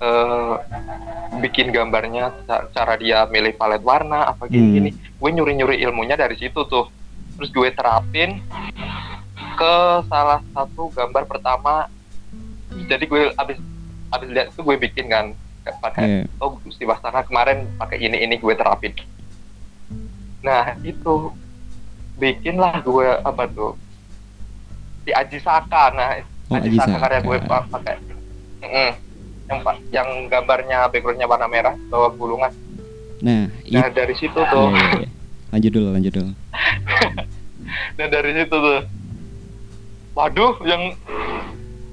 eh 0.00 0.54
bikin 1.38 1.70
gambarnya 1.70 2.32
ca- 2.42 2.66
cara 2.70 2.96
dia 2.96 3.24
milih 3.26 3.52
palet 3.52 3.80
warna 3.80 4.24
apa 4.26 4.44
gini 4.46 4.66
gini. 4.74 4.90
Gue 5.14 5.30
nyuri 5.30 5.52
nyuri 5.54 5.76
ilmunya 5.78 6.16
dari 6.16 6.34
situ 6.34 6.64
tuh. 6.64 6.88
Terus 7.36 7.50
gue 7.50 7.68
terapin 7.70 8.40
ke 9.54 9.74
salah 10.06 10.40
satu 10.50 10.88
gambar 10.90 11.24
pertama. 11.26 11.88
Jadi 12.82 13.04
gue 13.04 13.32
abis 13.34 13.58
abis 14.10 14.28
lihat 14.28 14.46
itu 14.48 14.60
gue 14.60 14.76
bikin 14.78 15.06
kan. 15.06 15.26
Pakai 15.60 16.02
Iya. 16.02 16.22
oh 16.40 16.56
si 16.68 16.82
Wastana 16.82 17.20
kemarin 17.20 17.68
pakai 17.76 18.00
ini 18.00 18.18
ini 18.18 18.34
gue 18.34 18.54
terapin. 18.54 18.96
Nah 20.40 20.74
itu. 20.80 21.30
Bikinlah 22.16 22.84
gue 22.84 23.16
apa 23.16 23.48
tuh 23.48 23.80
di 25.00 25.12
Aji 25.14 25.40
Saka. 25.40 25.88
Nah 25.90 26.20
Oh, 26.48 26.58
Aji 26.58 26.74
Saka 26.74 26.96
karya 26.98 27.20
gue 27.22 27.36
pa- 27.42 27.64
pakai. 27.66 27.96
Yang 29.50 29.60
yang 29.90 30.08
gambarnya 30.30 30.86
backgroundnya 30.88 31.26
warna 31.26 31.50
merah 31.50 31.74
bawah 31.90 32.14
gulungan 32.14 32.54
nah 33.20 33.50
nah 33.68 33.84
itu 33.84 33.92
dari 33.92 34.14
situ 34.16 34.40
tuh. 34.40 34.72
Lanjut 35.50 35.70
dulu 35.74 35.88
lanjut 35.94 36.12
dulu. 36.14 36.32
Nah 37.70 38.06
dari 38.10 38.34
situ 38.34 38.50
tuh. 38.50 38.82
Waduh 40.16 40.58
yang 40.66 40.90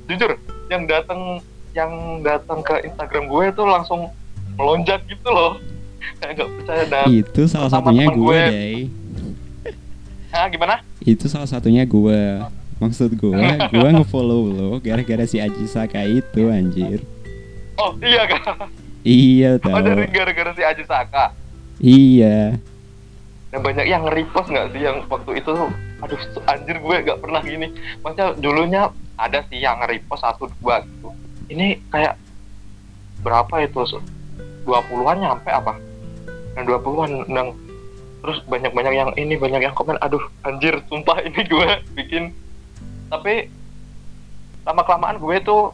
jujur 0.09 0.33
yang 0.73 0.89
datang 0.89 1.43
yang 1.77 2.23
datang 2.25 2.65
ke 2.65 2.81
Instagram 2.81 3.29
gue 3.29 3.45
tuh 3.53 3.67
langsung 3.67 4.09
melonjak 4.57 5.05
gitu 5.05 5.29
loh. 5.29 5.59
Kayak 6.23 6.33
nggak 6.39 6.49
percaya 6.49 6.83
nah 6.87 7.05
itu 7.11 7.41
salah 7.45 7.69
satunya 7.69 8.05
gue 8.09 8.23
gue. 8.23 8.41
deh 8.49 8.77
ah 10.37 10.47
gimana? 10.49 10.75
Itu 11.03 11.25
salah 11.29 11.49
satunya 11.49 11.83
gue. 11.83 12.21
Maksud 12.77 13.17
gue 13.17 13.45
gue 13.73 13.89
ngefollow 13.89 14.53
lo 14.53 14.71
gara-gara 14.77 15.25
si 15.25 15.41
Aji 15.41 15.65
Saka 15.65 16.05
itu 16.05 16.49
anjir 16.53 17.01
oh 17.77 17.91
iya 18.01 18.23
kan 18.25 18.41
iya 19.05 19.49
oh 19.61 19.61
tau 19.61 19.81
dari 19.81 20.05
gara-gara 20.09 20.51
si 20.53 20.63
Aji 20.65 20.83
Saka 20.85 21.33
iya 21.81 22.57
Nah 23.47 23.63
banyak 23.63 23.87
yang 23.87 24.03
nge-repost 24.03 24.51
nggak 24.51 24.75
sih 24.75 24.83
yang 24.83 25.07
waktu 25.07 25.39
itu 25.39 25.47
tuh, 25.55 25.71
aduh 26.03 26.21
anjir 26.51 26.77
gue 26.83 26.95
nggak 26.99 27.19
pernah 27.23 27.39
gini. 27.39 27.71
Maksudnya 28.03 28.35
dulunya 28.43 28.91
ada 29.15 29.39
sih 29.47 29.63
yang 29.63 29.79
nge-repost 29.79 30.19
satu 30.19 30.51
dua 30.59 30.83
gitu. 30.83 31.15
Ini 31.47 31.79
kayak 31.87 32.19
berapa 33.23 33.63
itu? 33.63 34.03
Dua 34.67 34.83
puluhan 34.83 35.23
nyampe 35.23 35.47
apa? 35.47 35.79
Yang 36.59 36.65
dua 36.67 36.79
puluhan 36.83 37.23
yang 37.31 37.55
terus 38.21 38.43
banyak-banyak 38.49 38.93
yang 38.93 39.09
ini 39.15 39.39
banyak 39.39 39.61
yang 39.63 39.75
komen 39.77 39.95
aduh 40.01 40.19
anjir 40.43 40.81
sumpah 40.91 41.21
ini 41.27 41.47
gue 41.47 41.69
bikin 41.95 42.33
tapi 43.07 43.47
lama 44.67 44.83
kelamaan 44.83 45.15
gue 45.21 45.37
tuh 45.47 45.71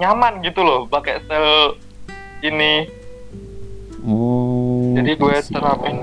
nyaman 0.00 0.40
gitu 0.40 0.64
loh 0.64 0.88
pakai 0.88 1.20
style 1.24 1.76
ini. 2.42 2.88
Oh 4.02 4.72
jadi 4.92 5.18
gue 5.18 5.36
terapin 5.48 5.96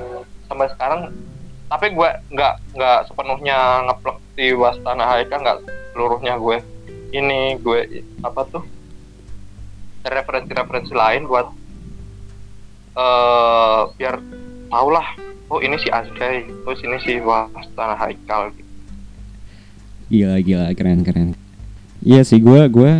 sampai 0.49 0.67
sekarang. 0.73 1.01
Tapi 1.69 1.93
gue 1.93 2.09
nggak 2.33 2.53
nggak 2.73 2.99
sepenuhnya 3.05 3.85
ngeplek 3.85 4.17
di 4.33 4.57
Wastana 4.57 5.05
Haika 5.05 5.37
nggak 5.37 5.59
seluruhnya 5.93 6.41
gue. 6.41 6.57
Ini 7.13 7.61
gue 7.61 8.01
apa 8.25 8.41
tuh? 8.49 8.63
Referensi-referensi 10.01 10.93
lain 10.97 11.29
buat 11.29 11.47
eh 12.97 13.81
biar 13.93 14.15
tau 14.73 14.89
lah. 14.89 15.13
Oh 15.49 15.61
ini 15.61 15.77
si 15.77 15.89
Azkai 15.93 16.49
terus 16.65 16.81
ini 16.81 16.97
si 17.05 17.21
Wastana 17.21 17.93
Haikal 17.97 18.53
gitu. 18.57 18.69
gila 20.09 20.41
gila 20.41 20.73
keren 20.73 21.05
keren. 21.05 21.37
Iya 22.01 22.25
sih 22.25 22.41
gue 22.41 22.65
gue 22.65 22.91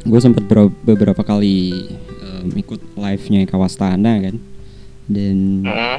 gue 0.00 0.20
sempet 0.20 0.44
bero- 0.48 0.72
beberapa 0.80 1.20
kali 1.20 1.86
em, 2.20 2.48
ikut 2.56 2.80
live 2.96 3.24
nya 3.28 3.40
Kawastana 3.44 4.16
kan? 4.20 4.36
Dan 5.10 5.66
Mm-mm. 5.66 5.98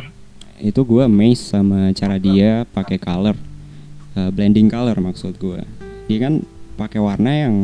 itu 0.63 0.81
gue 0.81 1.03
amazed 1.05 1.51
sama 1.51 1.91
cara 1.91 2.15
dia 2.15 2.63
pakai 2.69 2.97
color 2.97 3.35
eh, 4.15 4.29
blending 4.31 4.71
color 4.71 4.97
maksud 4.97 5.35
gue 5.35 5.61
dia 6.07 6.19
kan 6.21 6.41
pakai 6.77 6.97
warna 6.97 7.31
yang 7.31 7.55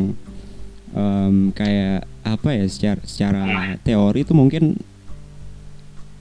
em, 0.92 1.50
kayak 1.50 2.06
apa 2.22 2.48
ya 2.52 2.66
secara 2.68 3.00
secara 3.02 3.42
teori 3.80 4.20
itu 4.22 4.36
mungkin 4.36 4.76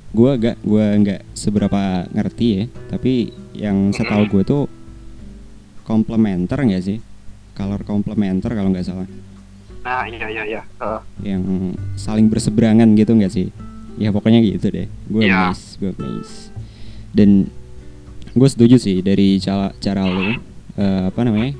gue 0.07 0.31
gak 0.39 0.57
gue 0.63 0.85
nggak 1.03 1.21
seberapa 1.35 2.07
ngerti 2.09 2.47
ya. 2.47 2.63
Tapi 2.89 3.13
yang 3.53 3.91
setahu 3.91 4.25
gue 4.31 4.41
tuh 4.41 4.63
komplementer 5.83 6.57
nggak 6.57 6.81
sih? 6.81 6.97
Color 7.53 7.83
komplementer 7.83 8.55
kalau 8.55 8.71
nggak 8.71 8.87
salah 8.87 9.05
nah 9.87 10.03
iya 10.03 10.27
iya 10.27 10.43
iya. 10.43 10.61
Heeh. 10.83 11.01
yang 11.23 11.43
saling 11.95 12.27
berseberangan 12.27 12.91
gitu 12.93 13.15
nggak 13.15 13.31
sih? 13.31 13.47
Ya 13.95 14.11
pokoknya 14.11 14.43
gitu 14.43 14.67
deh. 14.67 14.91
Gue 15.07 15.25
Iya. 15.25 15.55
amazed 15.55 15.79
gue 15.79 15.95
amazed 15.95 16.51
dan 17.15 17.47
gue 18.35 18.49
setuju 18.51 18.75
sih 18.77 18.99
dari 18.99 19.39
cara 19.39 19.71
cara 19.79 20.03
lo 20.05 20.35
eh, 20.75 21.01
apa 21.07 21.19
namanya 21.23 21.55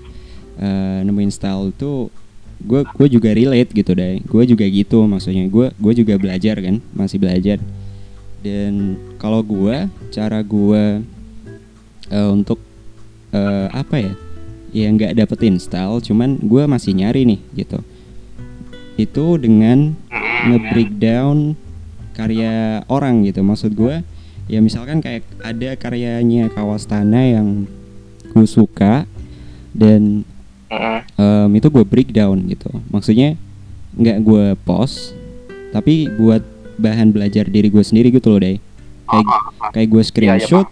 eh, 0.60 1.00
nemuin 1.01 1.31
style 1.31 1.72
itu 1.72 2.12
gue 2.60 2.81
gue 2.84 3.07
juga 3.07 3.31
relate 3.31 3.72
gitu 3.72 3.96
deh. 3.96 4.19
Gue 4.22 4.43
juga 4.43 4.67
gitu 4.67 5.07
maksudnya. 5.07 5.48
Gue 5.48 5.72
gue 5.74 5.93
juga 5.96 6.19
belajar 6.19 6.60
kan 6.60 6.84
masih 6.91 7.17
belajar. 7.17 7.63
Dan 8.43 9.00
kalau 9.17 9.39
gue 9.41 9.88
cara 10.12 10.43
gue 10.43 10.84
eh, 12.12 12.29
untuk 12.29 12.60
eh, 13.31 13.67
apa 13.72 13.98
ya 13.98 14.13
ya 14.67 14.88
nggak 14.91 15.15
dapetin 15.15 15.57
style 15.57 16.03
cuman 16.03 16.38
gue 16.38 16.63
masih 16.67 16.91
nyari 16.93 17.24
nih 17.24 17.39
gitu 17.55 17.79
itu 18.98 19.38
dengan 19.38 19.94
nge-breakdown 20.50 21.54
karya 22.18 22.82
orang 22.89 23.24
gitu. 23.30 23.46
Maksud 23.46 23.77
gue 23.77 24.01
ya 24.50 24.60
misalkan 24.60 25.00
kayak 25.00 25.24
ada 25.46 25.77
karyanya 25.77 26.50
Kawastana 26.50 27.22
yang 27.38 27.70
gue 28.34 28.48
suka 28.50 29.06
dan 29.72 30.25
em, 31.16 31.50
itu 31.54 31.68
gue 31.70 31.86
breakdown 31.86 32.42
gitu. 32.50 32.70
Maksudnya 32.89 33.38
nggak 33.98 34.18
gue 34.22 34.46
post 34.66 35.13
tapi 35.74 36.10
buat 36.10 36.42
bahan 36.77 37.10
belajar 37.10 37.50
diri 37.50 37.74
gue 37.74 37.82
sendiri 37.82 38.13
gitu 38.13 38.30
loh 38.30 38.39
deh 38.39 38.62
kayak 39.10 39.25
kayak 39.74 39.88
gue 39.89 39.98
Iya, 39.98 40.06
iya, 40.06 40.10
screenshot 40.10 40.68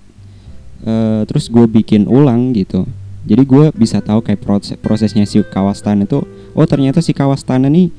eh, 0.85 1.21
terus 1.25 1.49
gue 1.49 1.65
bikin 1.65 2.05
ulang 2.05 2.53
gitu. 2.53 2.85
Jadi 3.25 3.41
gue 3.41 3.65
bisa 3.73 4.05
tahu 4.05 4.21
kayak 4.21 4.37
proses 4.45 4.77
prosesnya 4.77 5.25
si 5.25 5.41
Kawastana 5.41 6.05
itu 6.05 6.21
oh 6.53 6.65
ternyata 6.69 7.01
si 7.01 7.09
Kawastana 7.09 7.65
nih 7.65 7.89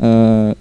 eh 0.00 0.52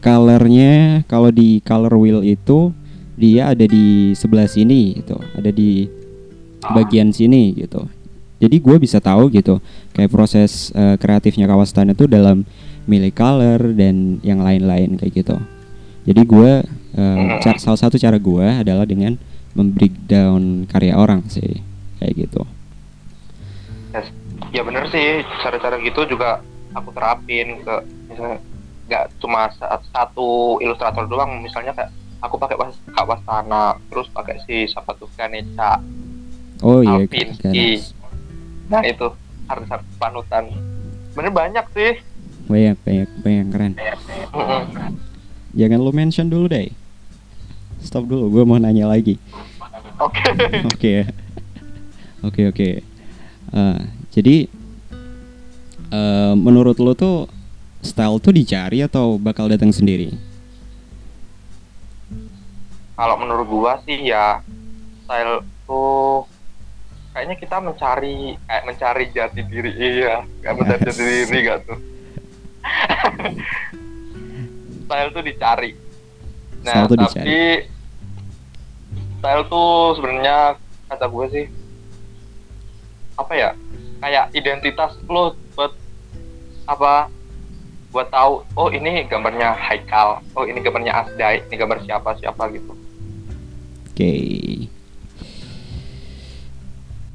colornya 0.00 1.04
kalau 1.04 1.28
di 1.28 1.60
color 1.60 1.92
wheel 2.00 2.24
itu 2.24 2.72
dia 3.20 3.52
ada 3.52 3.68
di 3.68 4.16
sebelah 4.16 4.48
sini 4.48 5.00
gitu. 5.02 5.20
Ada 5.36 5.52
di 5.52 5.84
bagian 6.72 7.12
sini 7.12 7.52
gitu. 7.56 7.84
Jadi 8.40 8.56
gue 8.56 8.76
bisa 8.80 9.00
tahu 9.04 9.28
gitu 9.28 9.60
kayak 9.92 10.08
proses 10.08 10.72
eh, 10.72 10.96
kreatifnya 10.96 11.44
Kawastana 11.44 11.92
itu 11.92 12.08
dalam 12.08 12.48
milih 12.88 13.12
color 13.12 13.76
dan 13.76 14.16
yang 14.24 14.40
lain-lain 14.40 14.96
kayak 14.96 15.12
gitu. 15.20 15.36
Jadi 16.08 16.24
gue 16.24 16.64
uh, 16.96 17.18
ca- 17.44 17.60
salah 17.60 17.76
satu 17.76 18.00
cara 18.00 18.16
gue 18.16 18.46
adalah 18.64 18.88
dengan 18.88 19.20
membreakdown 19.52 20.64
karya 20.64 20.96
orang 20.96 21.28
sih 21.28 21.60
kayak 22.00 22.24
gitu. 22.24 22.42
Yes. 23.92 24.08
ya 24.50 24.64
bener 24.64 24.88
sih 24.90 25.22
cara-cara 25.44 25.76
gitu 25.84 26.08
juga 26.08 26.40
aku 26.74 26.88
terapin 26.94 27.60
ke 27.62 27.74
misalnya 28.10 28.38
nggak 28.90 29.04
cuma 29.22 29.50
sa- 29.54 29.82
satu 29.94 30.58
ilustrator 30.58 31.06
doang 31.06 31.42
misalnya 31.42 31.74
kayak 31.74 31.90
aku 32.20 32.36
pakai 32.36 32.58
was 32.58 32.74
Kak 32.90 33.06
Wastana 33.06 33.78
terus 33.88 34.10
pakai 34.10 34.42
si 34.44 34.66
siapa 34.66 34.94
tuh 34.98 35.08
oh 36.60 36.80
iya 36.84 37.06
nah 38.70 38.86
itu 38.86 39.06
harus 39.50 39.66
harus 39.66 39.86
panutan. 39.98 40.46
Bener 41.18 41.34
banyak 41.34 41.66
sih. 41.74 41.98
Banyak 42.46 42.78
banyak 42.86 43.08
banyak 43.18 43.46
keren. 43.50 43.72
Jangan 45.50 45.78
lu 45.82 45.90
mention 45.90 46.30
dulu 46.30 46.46
deh 46.46 46.70
stop 47.82 48.06
dulu 48.06 48.30
gue 48.30 48.44
mau 48.46 48.60
nanya 48.60 48.86
lagi. 48.86 49.18
Oke. 49.98 50.22
Oke. 50.70 50.94
Oke 52.20 52.42
oke. 52.52 52.70
Eh, 53.50 53.78
jadi 54.12 54.44
eh, 55.90 56.34
menurut 56.38 56.78
lo 56.78 56.94
tuh 56.94 57.26
style 57.84 58.20
tuh 58.22 58.32
dicari 58.32 58.84
atau 58.84 59.16
bakal 59.16 59.50
datang 59.50 59.74
sendiri? 59.74 60.30
kalau 63.00 63.16
menurut 63.16 63.48
gua 63.48 63.72
sih 63.88 64.12
ya 64.12 64.44
style 65.08 65.40
tuh 65.64 66.28
kayaknya 67.16 67.36
kita 67.40 67.56
mencari 67.56 68.36
kayak 68.44 68.64
mencari 68.68 69.04
jati 69.08 69.40
diri 69.48 69.72
iya 69.72 70.20
kayak 70.44 70.54
mencari 70.60 70.80
jati 70.84 71.02
diri 71.08 71.38
gak 71.48 71.58
tuh 71.64 71.78
style 74.84 75.10
tuh 75.16 75.24
dicari 75.24 75.70
nah 76.60 76.84
Style 76.84 76.88
tuh 76.92 76.96
tapi 77.00 77.08
dicari. 77.08 77.40
style 79.16 79.44
tuh 79.48 79.72
sebenarnya 79.96 80.38
kata 80.92 81.06
gue 81.08 81.26
sih 81.32 81.46
apa 83.16 83.32
ya 83.32 83.50
kayak 84.00 84.32
identitas 84.32 84.96
lo 85.06 85.36
buat 85.54 85.72
apa 86.66 87.12
buat 87.90 88.08
tahu 88.08 88.44
oh 88.56 88.68
ini 88.72 89.04
gambarnya 89.06 89.52
Haikal 89.54 90.24
oh 90.34 90.44
ini 90.48 90.58
gambarnya 90.60 90.92
Asdai 91.04 91.44
ini 91.46 91.54
gambar 91.58 91.78
siapa 91.84 92.16
siapa 92.16 92.48
gitu 92.54 92.80
Oke. 94.00 94.16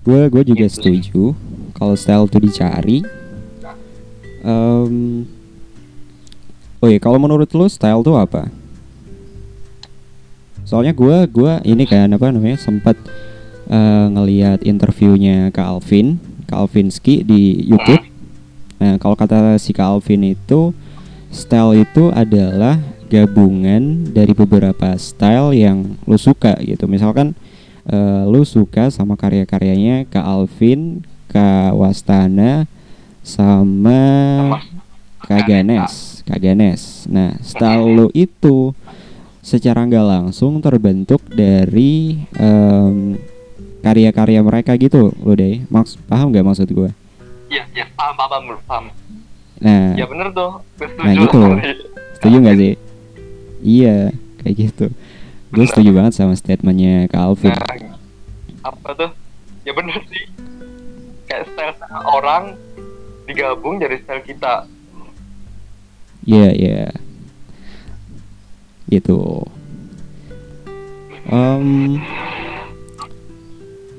Gue 0.05 0.21
gue 0.29 0.43
juga 0.53 0.69
Gitu 0.69 0.75
setuju 0.77 1.21
kalau 1.73 1.97
style 1.97 2.29
tuh 2.29 2.45
dicari. 2.45 3.01
Em, 4.45 5.25
oh 6.77 6.85
iya 6.85 7.01
kalau 7.01 7.17
menurut 7.17 7.49
lo 7.57 7.65
style 7.65 8.05
tuh 8.05 8.13
apa? 8.13 8.53
Soalnya 10.61 10.93
gue 10.93 11.25
gua 11.33 11.57
ini 11.65 11.89
kan 11.89 12.05
apa 12.13 12.29
namanya 12.29 12.61
sempat 12.61 12.93
eh, 13.65 14.05
ngelihat 14.13 14.61
interviewnya 14.61 15.49
Kak 15.49 15.65
Alvin, 15.65 16.21
Kak 16.45 16.57
Alvinski 16.65 17.25
di 17.25 17.59
YouTube. 17.65 18.05
Nah, 18.79 18.95
kalau 19.01 19.17
kata 19.17 19.57
si 19.57 19.71
Kak 19.73 19.87
Alvin 19.87 20.35
itu 20.35 20.71
style 21.33 21.83
itu 21.83 22.11
adalah 22.13 22.79
gabungan 23.09 24.11
dari 24.11 24.33
beberapa 24.33 24.97
style 24.97 25.53
yang 25.53 25.97
lu 26.09 26.17
suka 26.17 26.57
gitu. 26.61 26.89
Misalkan 26.89 27.37
eh, 27.87 28.23
lu 28.25 28.41
suka 28.45 28.89
sama 28.89 29.17
karya-karyanya 29.17 30.09
Kak 30.09 30.25
Alvin, 30.25 31.05
Kak 31.29 31.75
Wastana 31.75 32.69
sama 33.25 33.99
Kak 35.25 35.49
Ganes, 35.49 36.21
Kak 36.21 36.37
Ganes. 36.37 37.09
Nah, 37.09 37.33
style 37.41 37.85
lu 37.89 38.07
itu 38.13 38.73
secara 39.45 39.85
nggak 39.85 40.05
langsung 40.05 40.57
terbentuk 40.57 41.21
dari 41.29 42.17
em, 42.33 43.17
karya-karya 43.85 44.41
mereka 44.41 44.73
gitu, 44.81 45.13
lo 45.21 45.33
deh. 45.37 45.61
Maks 45.69 46.01
paham 46.09 46.33
nggak 46.33 46.41
maksud 46.41 46.65
gue? 46.65 46.89
Iya, 47.53 47.69
iya, 47.77 47.85
paham, 47.93 48.17
paham, 48.17 48.29
paham, 48.33 48.57
paham. 48.65 48.85
Nah, 49.61 49.93
Ya 49.93 50.09
bener 50.09 50.33
tuh. 50.33 50.65
Nah, 50.97 51.13
gitu. 51.13 51.37
setuju 52.17 52.35
nggak 52.41 52.57
sih? 52.57 52.73
Iya, 53.61 54.09
kayak 54.41 54.55
gitu. 54.57 54.85
Gue 55.53 55.65
setuju 55.69 55.93
banget 55.93 56.17
sama 56.17 56.33
statementnya 56.33 57.05
Kak 57.13 57.21
Alvin. 57.21 57.53
Nah, 57.53 57.61
apa 58.65 58.89
tuh? 58.97 59.11
Ya 59.61 59.71
bener 59.77 60.01
sih. 60.09 60.25
Kayak 61.29 61.45
style 61.53 61.77
orang 62.09 62.57
digabung 63.29 63.77
jadi 63.77 64.01
style 64.01 64.25
kita. 64.25 64.65
Iya, 66.25 66.49
iya. 66.57 66.83
Gitu. 68.89 69.45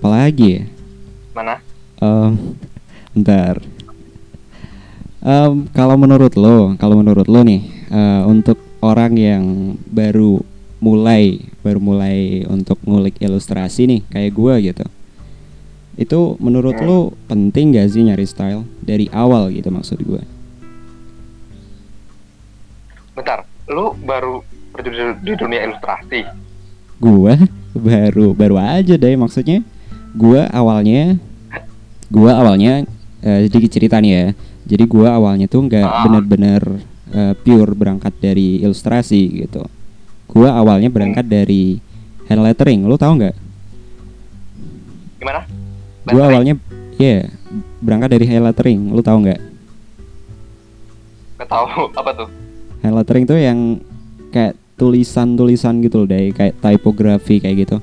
Em, 0.07 0.13
apalagi 0.15 0.49
ya? 0.55 0.65
Mana? 1.35 1.55
Em, 1.99 2.33
ntar. 3.19 3.59
Em, 5.19 5.67
kalau 5.75 5.99
menurut 5.99 6.39
lo, 6.39 6.79
kalau 6.79 7.03
menurut 7.03 7.27
lo 7.27 7.43
nih, 7.43 7.67
eh, 7.91 8.23
untuk 8.23 8.55
orang 8.79 9.19
yang 9.19 9.45
baru 9.91 10.39
mulai, 10.79 11.43
baru 11.67 11.83
mulai 11.83 12.47
untuk 12.47 12.79
ngulik 12.87 13.19
ilustrasi 13.19 13.91
nih, 13.91 14.01
kayak 14.07 14.31
gua 14.31 14.63
gitu, 14.63 14.87
itu 15.99 16.21
menurut 16.39 16.79
Hmm. 16.79 16.87
lo 16.87 16.99
penting 17.27 17.75
gak 17.75 17.91
sih 17.91 18.07
nyari 18.07 18.29
style 18.29 18.63
dari 18.79 19.11
awal 19.11 19.51
gitu 19.51 19.67
maksud 19.75 19.99
gua? 20.07 20.23
Bentar, 23.17 23.43
lu 23.67 23.97
baru 24.07 24.45
di- 24.79 25.19
di 25.27 25.33
dunia 25.35 25.67
ilustrasi. 25.67 26.23
Gua 27.03 27.35
baru 27.75 28.31
baru 28.37 28.57
aja 28.57 28.95
deh 28.95 29.17
maksudnya, 29.19 29.67
gua 30.17 30.49
awalnya, 30.49 31.21
gua 32.09 32.41
awalnya 32.41 32.89
eh, 33.21 33.47
sedikit 33.47 33.71
cerita 33.71 34.01
nih 34.01 34.13
ya. 34.13 34.27
Jadi 34.67 34.85
gua 34.85 35.15
awalnya 35.15 35.47
tuh 35.47 35.63
nggak 35.63 35.85
Ah. 35.85 36.03
bener-bener 36.03 36.63
eh, 37.07 37.35
pure 37.39 37.71
berangkat 37.71 38.17
dari 38.19 38.59
ilustrasi 38.59 39.47
gitu. 39.47 39.63
Gua 40.27 40.57
awalnya 40.57 40.91
berangkat 40.91 41.23
dari 41.23 41.79
hand 42.27 42.43
lettering, 42.43 42.83
lu 42.83 42.99
tahu 42.99 43.23
nggak? 43.23 43.37
Gimana? 45.17 45.41
Gua 46.03 46.13
Lettering? 46.13 46.27
awalnya, 46.27 46.55
ya 46.99 47.31
berangkat 47.79 48.09
dari 48.11 48.25
hand 48.27 48.45
lettering, 48.45 48.81
lu 48.91 49.01
tahu 49.01 49.19
nggak? 49.23 49.41
Gak 51.37 51.49
tahu 51.49 51.65
apa 52.01 52.11
tuh? 52.17 52.29
Hand 52.81 52.95
lettering 52.97 53.25
tuh 53.25 53.39
yang 53.39 53.79
kayak 54.31 54.55
tulisan-tulisan 54.77 55.81
gitu 55.81 56.05
loh, 56.05 56.09
deh, 56.09 56.35
kayak 56.35 56.59
typography 56.59 57.41
kayak 57.41 57.65
gitu. 57.65 57.77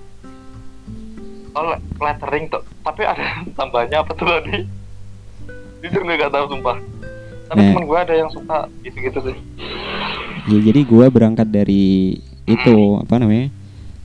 Oh, 1.53 1.63
le- 1.63 1.81
lettering 1.97 2.45
tuh. 2.47 2.63
Tapi 2.81 3.01
ada 3.03 3.21
tambahnya 3.57 4.01
apa 4.01 4.11
tuh 4.11 4.25
tadi? 4.25 4.65
Jujur 5.79 6.01
gue 6.01 6.15
gak 6.15 6.31
tahu 6.31 6.45
sumpah. 6.49 6.77
Tapi 7.43 7.59
Nah. 7.59 7.69
temen 7.69 7.85
gue 7.85 7.99
ada 7.99 8.13
yang 8.15 8.29
suka 8.29 8.57
gitu-gitu 8.81 9.19
sih. 9.23 9.37
Ya, 10.43 10.57
jadi 10.61 10.81
gua 10.83 11.07
berangkat 11.07 11.47
dari 11.47 12.19
itu 12.43 12.75
apa 12.99 13.15
namanya 13.15 13.47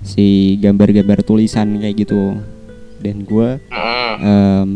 si 0.01 0.55
gambar-gambar 0.57 1.27
tulisan 1.27 1.75
kayak 1.75 1.99
gitu 1.99 2.39
dan 2.97 3.27
gua 3.27 3.59
Mm-mm. 3.65 4.13
em, 4.21 4.69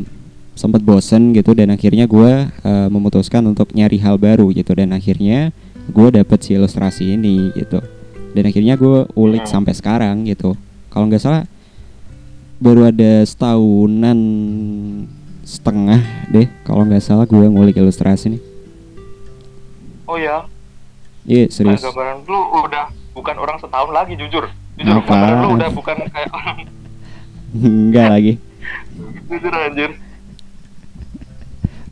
sempat 0.52 0.82
bosen 0.82 1.30
gitu 1.30 1.54
dan 1.54 1.70
akhirnya 1.70 2.04
gua 2.04 2.50
eh, 2.50 2.88
memutuskan 2.88 3.46
untuk 3.46 3.70
nyari 3.70 3.94
hal 3.96 4.18
baru 4.18 4.50
gitu 4.50 4.74
dan 4.74 4.90
akhirnya 4.90 5.54
gua 5.86 6.10
dapet 6.10 6.42
si 6.42 6.58
ilustrasi 6.58 7.14
ini 7.14 7.54
gitu 7.54 7.78
dan 8.32 8.44
akhirnya 8.44 8.74
gua 8.74 9.06
ulik 9.14 9.46
Hmm. 9.46 9.62
sampai 9.62 9.72
sekarang 9.72 10.26
gitu 10.26 10.58
kalau 10.88 11.06
nggak 11.06 11.22
salah 11.22 11.46
baru 12.62 12.86
ada 12.86 13.26
setahunan 13.26 14.18
setengah 15.42 15.98
deh 16.30 16.46
kalau 16.62 16.86
nggak 16.86 17.02
salah 17.02 17.26
gua 17.26 17.44
ngulik 17.44 17.74
ilustrasi 17.74 18.30
nih 18.30 18.42
Oh 20.02 20.14
ya, 20.14 20.44
iya 21.24 21.48
kayak 21.48 21.54
serius 21.54 21.80
gambaran 21.80 22.20
lu 22.22 22.36
udah 22.60 22.84
bukan 23.12 23.32
orang 23.34 23.56
setahun 23.56 23.90
lagi 23.90 24.12
jujur. 24.14 24.44
Jujur 24.76 24.92
Apa? 24.94 25.08
gambaran 25.08 25.36
lu 25.40 25.48
udah 25.56 25.68
bukan 25.72 25.96
kayak 26.06 26.30
orang 26.36 26.56
enggak 27.52 28.06
lagi 28.10 28.32
jujur 29.26 29.52
anjir. 29.52 29.90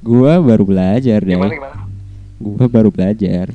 gua 0.00 0.37
baru 0.38 0.64
belajar 0.64 1.18
deh 1.18 1.33
Gimana 1.33 1.52
gimana? 1.52 1.76
gua 2.37 2.64
baru 2.66 2.88
belajar 2.88 3.52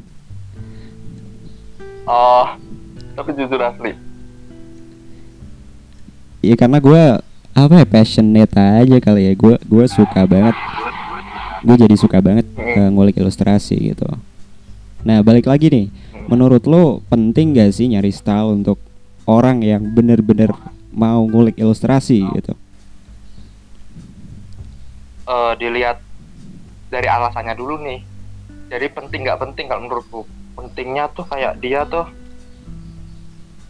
Oh, 2.05 2.45
tapi 3.13 3.33
jujur 3.33 3.57
asli. 3.57 3.97
Ya 6.45 6.55
karena 6.55 6.77
gua 6.77 7.19
apa 7.55 7.81
ya 7.81 7.87
passionate 7.87 8.53
aja 8.53 8.97
kali 9.01 9.31
ya. 9.31 9.33
Gua 9.33 9.55
gua 9.65 9.85
suka 9.89 10.23
banget. 10.29 10.55
Gue 11.65 11.81
jadi 11.81 11.97
suka 11.97 12.21
banget 12.21 12.45
eh, 12.61 12.89
ngulik 12.93 13.17
ilustrasi 13.17 13.73
gitu. 13.73 14.05
Nah 15.01 15.25
balik 15.25 15.49
lagi 15.49 15.73
nih. 15.73 15.87
Menurut 16.29 16.65
lo 16.69 17.01
penting 17.09 17.57
gak 17.57 17.73
sih 17.73 17.89
nyari 17.89 18.13
style 18.13 18.53
untuk 18.53 18.77
orang 19.25 19.65
yang 19.65 19.81
bener-bener 19.81 20.53
mau 20.93 21.25
ngulik 21.25 21.57
ilustrasi 21.57 22.21
gitu? 22.37 22.53
Eh, 25.25 25.53
dilihat 25.57 26.05
dari 26.93 27.09
alasannya 27.09 27.57
dulu 27.57 27.81
nih. 27.81 28.05
Jadi 28.69 28.85
penting 28.93 29.25
nggak 29.25 29.41
penting 29.41 29.65
kalau 29.65 29.81
menurutku. 29.89 30.21
Pentingnya 30.53 31.09
tuh 31.17 31.25
kayak 31.25 31.57
dia 31.57 31.81
tuh 31.89 32.05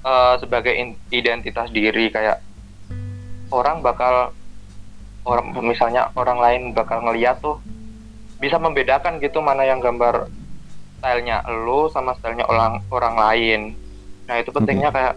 eh, 0.04 0.36
sebagai 0.44 0.76
identitas 1.16 1.72
diri 1.72 2.12
kayak 2.12 2.44
orang 3.56 3.80
bakal 3.80 4.36
orang 5.24 5.46
misalnya 5.64 6.12
orang 6.14 6.38
lain 6.38 6.62
bakal 6.76 7.02
ngeliat 7.02 7.40
tuh 7.40 7.58
bisa 8.38 8.60
membedakan 8.60 9.18
gitu 9.24 9.40
mana 9.40 9.64
yang 9.64 9.80
gambar 9.80 10.28
stylenya 11.00 11.42
lo 11.66 11.88
sama 11.90 12.14
stylenya 12.20 12.46
orang 12.46 12.84
orang 12.92 13.16
lain. 13.16 13.62
Nah 14.28 14.36
itu 14.42 14.52
pentingnya 14.52 14.92
kayak 14.92 15.16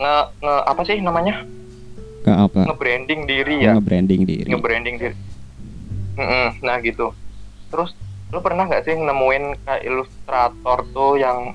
nge, 0.00 0.14
nge 0.40 0.54
apa 0.64 0.82
sih 0.88 0.96
namanya? 1.04 1.44
Ke 2.24 2.32
apa? 2.32 2.60
Nge-branding 2.72 3.20
diri 3.28 3.54
ya. 3.62 3.76
Nge-branding 3.76 4.22
diri. 4.24 4.48
Nge-branding 4.50 4.96
diri. 4.98 5.16
Mm-mm, 6.16 6.64
nah 6.64 6.80
gitu. 6.80 7.12
Terus 7.68 7.92
lu 8.32 8.42
pernah 8.42 8.66
nggak 8.66 8.82
sih 8.88 8.96
nemuin 8.96 9.44
kayak 9.62 9.82
ilustrator 9.86 10.78
tuh 10.90 11.14
yang 11.20 11.54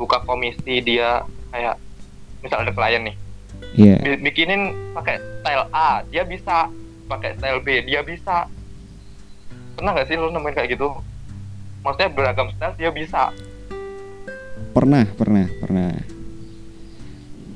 buka 0.00 0.24
komisi 0.24 0.80
dia 0.80 1.24
kayak 1.52 1.76
misal 2.44 2.64
ada 2.64 2.72
klien 2.72 3.04
nih 3.04 3.16
Bi- 4.00 4.20
bikinin 4.24 4.72
pakai 4.96 5.20
style 5.40 5.68
A 5.70 6.00
dia 6.08 6.24
bisa 6.24 6.72
pakai 7.06 7.36
style 7.36 7.60
B 7.62 7.84
dia 7.84 8.00
bisa. 8.02 8.48
Pernah 9.76 9.92
nggak 9.92 10.08
sih 10.08 10.16
lu 10.16 10.32
nemuin 10.32 10.56
kayak 10.56 10.72
gitu? 10.72 10.88
Maksudnya 11.84 12.08
beragam 12.10 12.48
style 12.56 12.74
dia 12.80 12.90
bisa. 12.90 13.30
Pernah 14.72 15.04
pernah 15.16 15.46
pernah. 15.60 15.92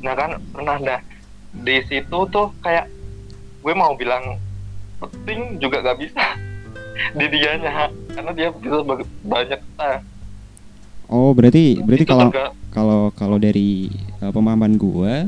Nah 0.01 0.15
kan 0.17 0.31
pernah 0.53 0.77
dah. 0.81 1.01
Di 1.51 1.83
situ 1.89 2.19
tuh 2.31 2.55
kayak 2.63 2.87
gue 3.61 3.75
mau 3.75 3.93
bilang 3.99 4.39
penting 5.01 5.59
juga 5.59 5.83
gak 5.83 5.99
bisa. 5.99 6.25
Di 7.19 7.27
dianya 7.33 7.89
karena 8.13 8.33
dia 8.37 8.49
bisa 8.53 8.85
banyak 9.25 9.61
style. 9.75 10.01
Oh 11.11 11.35
berarti 11.35 11.83
berarti 11.83 12.07
Itu 12.07 12.13
kalau 12.15 12.31
kalau 12.71 13.01
kalau 13.19 13.37
dari 13.43 13.91
uh, 14.23 14.31
pemahaman 14.31 14.79
gua 14.79 15.27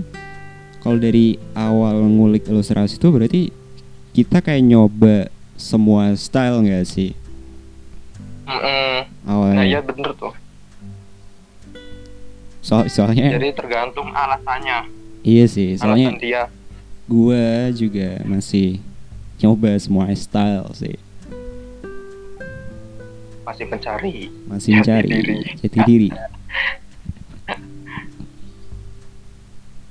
kalau 0.83 0.99
dari 0.99 1.38
awal 1.55 2.03
ngulik 2.03 2.42
ilustrasi 2.45 2.99
itu 2.99 3.09
berarti 3.09 3.42
kita 4.11 4.42
kayak 4.42 4.66
nyoba 4.66 5.31
semua 5.55 6.11
style 6.14 6.59
nggak 6.61 6.83
sih? 6.85 7.14
Mm-mm. 8.42 9.07
awalnya. 9.25 9.57
Nah 9.57 9.64
iya 9.64 9.79
bener 9.79 10.11
tuh. 10.12 10.35
So- 12.59 12.90
soalnya 12.90 13.31
jadi 13.33 13.55
tergantung 13.55 14.11
alasannya. 14.11 14.90
Iya 15.23 15.47
sih 15.47 15.79
soalnya 15.79 16.11
alasan 16.11 16.18
dia. 16.21 16.42
gua 17.07 17.71
juga 17.71 18.18
masih 18.27 18.83
nyoba 19.38 19.79
semua 19.79 20.11
style 20.12 20.66
sih. 20.75 20.99
Masih 23.42 23.66
mencari. 23.66 24.31
Masih 24.47 24.71
Jati 24.79 24.83
mencari 24.83 25.09
diri. 25.11 25.38
jati 25.59 25.79
diri. 25.83 26.11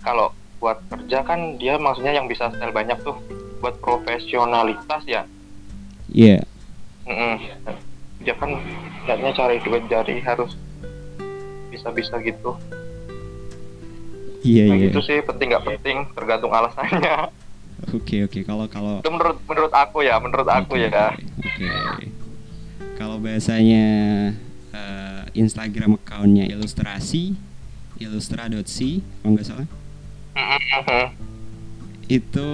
Kalau 0.01 0.33
buat 0.61 0.77
kerja 0.93 1.25
kan 1.25 1.57
dia 1.57 1.81
maksudnya 1.81 2.13
yang 2.13 2.29
bisa 2.29 2.53
style 2.53 2.69
banyak 2.69 3.01
tuh 3.01 3.17
buat 3.59 3.81
profesionalitas 3.81 5.01
ya. 5.09 5.25
Iya. 6.13 6.45
Mm-mm. 7.09 7.35
dia 8.21 8.37
kan 8.37 8.53
niatnya 9.09 9.33
cari 9.33 9.57
duit 9.65 9.81
jadi 9.89 10.21
harus 10.21 10.53
bisa-bisa 11.73 12.21
gitu. 12.21 12.53
Iya 14.45 14.69
nah 14.69 14.77
iya. 14.77 14.85
gitu 14.93 15.01
sih 15.01 15.17
penting 15.25 15.49
nggak 15.49 15.65
penting 15.65 15.97
tergantung 16.13 16.53
alasannya. 16.53 17.33
Oke 17.97 18.21
oke. 18.29 18.45
Kalau 18.45 18.69
kalau 18.69 19.01
itu 19.01 19.09
menurut 19.09 19.41
menurut 19.49 19.73
aku 19.73 20.05
ya 20.05 20.21
menurut 20.21 20.45
aku 20.45 20.77
Oke, 20.77 20.85
ya. 20.85 21.17
Oke. 21.17 21.69
Kalau 23.01 23.17
bahasanya 23.17 23.85
eh, 24.69 25.21
Instagram 25.33 25.97
accountnya 25.97 26.45
ilustrasi 26.45 27.33
ilustra.si 27.97 29.01
kalau 29.01 29.33
nggak 29.33 29.47
salah. 29.49 29.80
Itu 32.07 32.49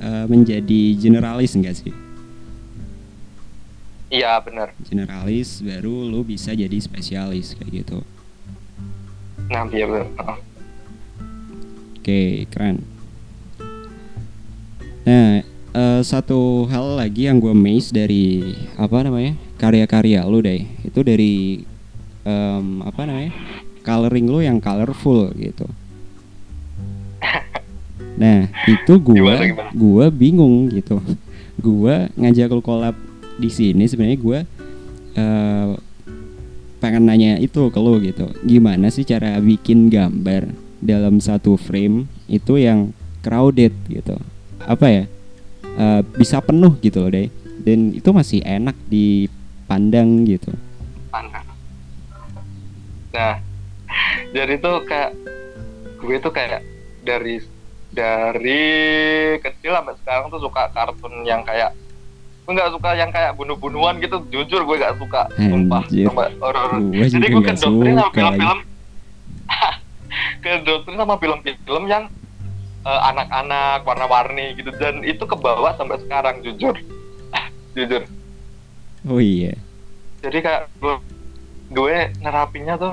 eh, 0.00 0.24
menjadi 0.28 0.80
generalis 0.96 1.52
enggak 1.56 1.76
sih? 1.76 1.92
iya 4.08 4.40
benar 4.40 4.72
Generalis 4.88 5.60
baru 5.60 6.08
lu 6.08 6.24
bisa 6.24 6.56
jadi 6.56 6.72
spesialis 6.80 7.52
kayak 7.52 7.84
gitu. 7.84 7.98
nah 9.52 9.68
iya 9.68 9.84
benar 9.84 10.08
Heeh. 10.16 10.38
Oke, 12.08 12.48
keren. 12.48 12.80
Nah, 15.04 15.44
eh, 15.76 16.00
satu 16.00 16.64
hal 16.72 16.96
lagi 16.96 17.28
yang 17.28 17.36
gue 17.36 17.52
amazed 17.52 17.92
dari 17.92 18.40
apa 18.80 19.04
namanya 19.04 19.36
karya-karya 19.60 20.24
lu 20.24 20.40
deh, 20.40 20.64
itu 20.88 21.00
dari 21.04 21.60
em, 22.24 22.80
apa 22.80 23.04
namanya 23.04 23.36
coloring 23.84 24.24
lu 24.24 24.40
yang 24.40 24.56
colorful 24.56 25.28
gitu. 25.36 25.68
Nah, 28.18 28.50
itu 28.66 28.92
gimana? 28.98 29.70
gua 29.70 30.10
bingung 30.10 30.66
gitu. 30.74 30.98
Gua 31.58 32.10
ngajak 32.18 32.50
lu 32.50 32.62
collab 32.62 32.98
di 33.38 33.46
sini 33.46 33.86
sebenarnya 33.86 34.18
gua 34.18 34.38
eh, 35.14 35.70
pengen 36.82 37.06
nanya 37.06 37.38
itu 37.38 37.70
ke 37.70 37.78
lu 37.78 38.02
gitu. 38.02 38.26
Gimana 38.42 38.90
sih 38.90 39.06
cara 39.06 39.38
bikin 39.38 39.86
gambar 39.86 40.50
dalam 40.82 41.22
satu 41.22 41.54
frame 41.54 42.10
itu 42.26 42.58
yang 42.58 42.90
crowded 43.22 43.74
gitu. 43.86 44.18
Apa 44.66 44.86
ya? 44.90 45.04
eh, 45.78 46.02
bisa 46.18 46.42
penuh 46.42 46.74
gitu 46.82 47.06
loh, 47.06 47.10
deh. 47.14 47.30
Dan 47.62 47.94
itu 47.94 48.10
masih 48.10 48.42
enak 48.42 48.74
dipandang 48.90 50.26
gitu. 50.26 50.50
Nah, 53.14 53.34
jadi 54.36 54.58
tuh 54.58 54.82
kayak 54.82 55.14
gue 55.98 56.16
tuh 56.18 56.32
kayak 56.34 56.62
dari 57.02 57.42
dari 57.88 58.64
kecil 59.40 59.72
sampai 59.72 59.94
sekarang 60.04 60.26
tuh 60.28 60.40
suka 60.44 60.68
kartun 60.76 61.24
yang 61.24 61.40
kayak 61.42 61.72
gue 62.48 62.56
nggak 62.56 62.72
suka 62.72 62.96
yang 62.96 63.12
kayak 63.12 63.36
bunuh-bunuhan 63.36 64.00
gitu. 64.00 64.24
Jujur 64.32 64.64
gue 64.64 64.76
nggak 64.80 64.96
suka 64.96 65.28
sumpah 65.36 65.84
sama 65.84 66.24
horor. 66.40 66.70
Jadi 66.92 67.26
gue 67.28 67.40
nggak 67.44 67.56
kedoktrin 67.60 67.96
sama 67.96 68.10
film-film 68.12 68.58
kedoktrin 70.44 70.96
sama 70.96 71.14
film-film 71.20 71.84
yang 71.88 72.04
eh, 72.84 73.00
anak-anak 73.12 73.84
warna-warni 73.84 74.56
gitu. 74.56 74.72
Dan 74.76 75.04
itu 75.04 75.24
kebawa 75.28 75.76
sampai 75.76 76.00
sekarang 76.04 76.40
jujur. 76.40 76.76
Jujur. 77.76 78.02
Oh 79.06 79.22
iya. 79.22 79.54
jadi 80.18 80.42
kayak 80.42 80.62
gue 80.82 80.94
gue 81.70 81.96
nerapinya 82.18 82.74
tuh 82.74 82.90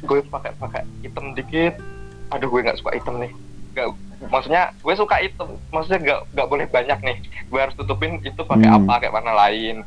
gue 0.00 0.24
pakai 0.24 0.56
pakai 0.56 0.82
item 1.04 1.36
dikit 1.36 1.76
aduh 2.30 2.48
gue 2.48 2.60
nggak 2.62 2.78
suka 2.78 2.90
item 2.92 3.14
nih. 3.18 3.32
Nggak 3.70 3.86
maksudnya 4.26 4.62
gue 4.76 4.94
suka 4.94 5.16
item. 5.18 5.48
Maksudnya 5.68 5.98
nggak 6.00 6.20
nggak 6.30 6.48
boleh 6.48 6.66
banyak 6.66 6.98
nih. 7.00 7.16
Gue 7.46 7.60
harus 7.60 7.74
tutupin 7.74 8.18
itu 8.20 8.40
pakai 8.40 8.66
Hmm. 8.66 8.78
apa 8.82 8.94
kayak 9.00 9.14
warna 9.14 9.34
lain. 9.36 9.82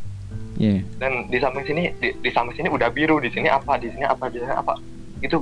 Iya. 0.54 0.86
dan 1.02 1.26
di 1.34 1.42
samping 1.42 1.66
sini 1.66 1.90
di, 1.98 2.14
di 2.14 2.30
samping 2.30 2.54
sini 2.54 2.70
udah 2.70 2.88
biru. 2.88 3.18
Di 3.18 3.28
sini 3.28 3.50
apa 3.50 3.74
di 3.76 3.90
sini 3.90 4.06
apa 4.06 4.30
di 4.30 4.38
sini 4.38 4.54
apa. 4.54 4.78
Itu 5.20 5.42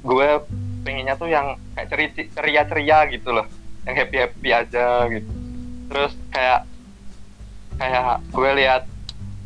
gue 0.00 0.28
pengennya 0.80 1.14
tuh 1.14 1.28
yang 1.28 1.58
kayak 1.74 1.88
ceri 1.90 2.06
ceria 2.30 2.62
ceria 2.64 2.98
gitu 3.08 3.34
loh. 3.34 3.44
Yang 3.84 3.94
happy 3.98 4.16
happy 4.18 4.50
aja 4.50 4.86
gitu. 5.08 5.30
Terus 5.88 6.12
kayak 6.30 6.60
kayak 7.74 8.04
gue 8.24 8.50
lihat 8.54 8.82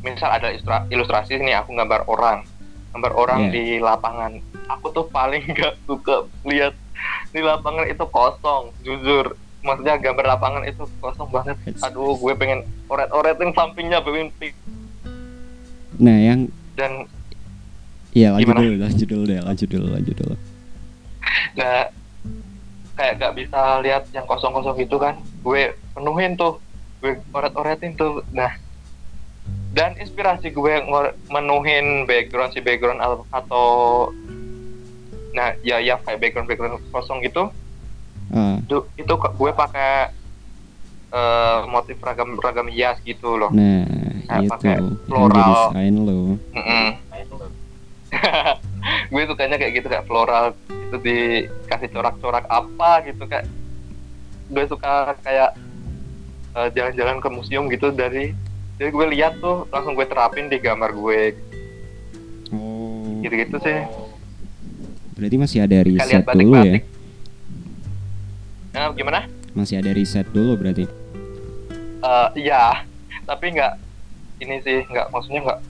misal 0.04 0.28
ada 0.28 0.52
ilustra- 0.52 0.85
ilustrasi 0.87 1.40
nih 1.40 1.57
aku 1.57 1.72
gambar 1.72 2.04
orang 2.04 2.44
gambar 2.94 3.12
orang 3.12 3.40
Iya. 3.40 3.50
di 3.50 3.64
lapangan 3.78 4.33
aku 4.70 4.87
tuh 4.88 5.11
paling 5.11 5.42
gak 5.52 5.74
suka 5.83 6.24
lihat 6.44 6.78
di 7.28 7.42
lapangan 7.42 7.85
itu 7.85 8.07
kosong 8.07 8.70
jujur 8.80 9.35
maksudnya 9.61 9.98
gambar 9.98 10.24
lapangan 10.30 10.62
itu 10.62 10.87
kosong 11.00 11.26
banget 11.28 11.59
aduh 11.80 12.14
gue 12.14 12.33
pengen 12.35 12.62
oret-oretin 12.87 13.50
sampingnya 13.50 13.98
pink 14.00 14.54
Nah, 15.94 16.11
yang 16.12 16.40
dan 16.74 17.07
Iya 18.11 18.30
lanjut 18.30 18.46
Gimana? 18.46 18.61
dulu, 18.61 18.74
lanjut 18.78 19.07
dulu 19.07 19.22
deh, 19.24 19.40
lanjut 19.40 19.68
dulu, 19.68 19.87
lanjut 19.90 20.14
dulu. 20.16 20.35
nggak 21.54 21.87
kayak 22.94 23.14
gak 23.16 23.35
bisa 23.35 23.61
lihat 23.80 24.02
yang 24.11 24.22
kosong-kosong 24.24 24.74
gitu 24.76 24.98
kan 24.98 25.14
gue 25.40 25.62
penuhin 25.92 26.35
tuh 26.35 26.59
gue 26.98 27.18
oret-oretin 27.28 27.94
tuh 27.94 28.22
nah 28.30 28.54
dan 29.74 29.98
inspirasi 29.98 30.48
gue 30.48 30.74
menuhin 31.26 32.06
background 32.06 32.54
si 32.54 32.62
background 32.62 33.02
atau 33.28 33.66
nah 35.30 35.50
ya 35.60 35.82
ya 35.82 35.98
kayak 35.98 36.22
background 36.22 36.46
background 36.46 36.78
kosong 36.88 37.18
gitu 37.20 37.50
Ah, 38.30 38.56
itu 38.56 38.76
itu 38.96 39.12
gue 39.12 39.50
pakai 39.52 40.10
eh, 41.12 41.58
motif 41.68 42.00
ragam 42.00 42.34
ragam 42.37 42.66
hias 42.66 42.96
gitu 43.02 43.37
loh 43.37 43.50
nah 43.50 43.84
Kayak 44.24 44.40
itu 44.40 44.50
pakai 44.50 44.76
floral. 45.04 45.52
desain 45.68 45.94
lo. 46.00 46.20
Mm-mm. 46.56 46.87
gue 49.12 49.22
sukanya 49.26 49.56
kayak 49.60 49.72
gitu 49.76 49.87
kayak 49.87 50.06
floral 50.06 50.56
itu 50.70 50.96
dikasih 50.98 51.90
corak-corak 51.90 52.44
apa 52.46 52.90
gitu 53.04 53.22
kayak 53.26 53.44
gue 54.48 54.64
suka 54.64 55.12
kayak 55.20 55.50
eh, 56.54 56.68
jalan-jalan 56.72 57.18
ke 57.18 57.28
museum 57.28 57.68
gitu 57.68 57.90
dari 57.90 58.32
jadi 58.76 58.90
gue 58.90 59.06
lihat 59.14 59.38
tuh 59.38 59.66
langsung 59.70 59.94
gue 59.94 60.06
terapin 60.06 60.50
di 60.50 60.58
gambar 60.58 60.90
gue 60.92 61.20
Oh. 62.54 63.18
gitu-gitu 63.24 63.56
sih 63.64 63.82
Berarti 65.14 65.37
masih 65.38 65.58
ada 65.62 65.78
riset 65.87 66.26
dulu 66.26 66.58
ya? 66.58 66.82
Nah, 68.74 68.90
gimana? 68.90 69.30
Masih 69.54 69.78
ada 69.78 69.94
riset 69.94 70.26
dulu 70.34 70.58
berarti. 70.58 70.90
Eh, 72.02 72.28
iya, 72.42 72.82
tapi 73.22 73.54
nggak 73.54 73.72
ini 74.42 74.58
sih 74.66 74.82
nggak 74.90 75.14
maksudnya 75.14 75.40
nggak. 75.46 75.60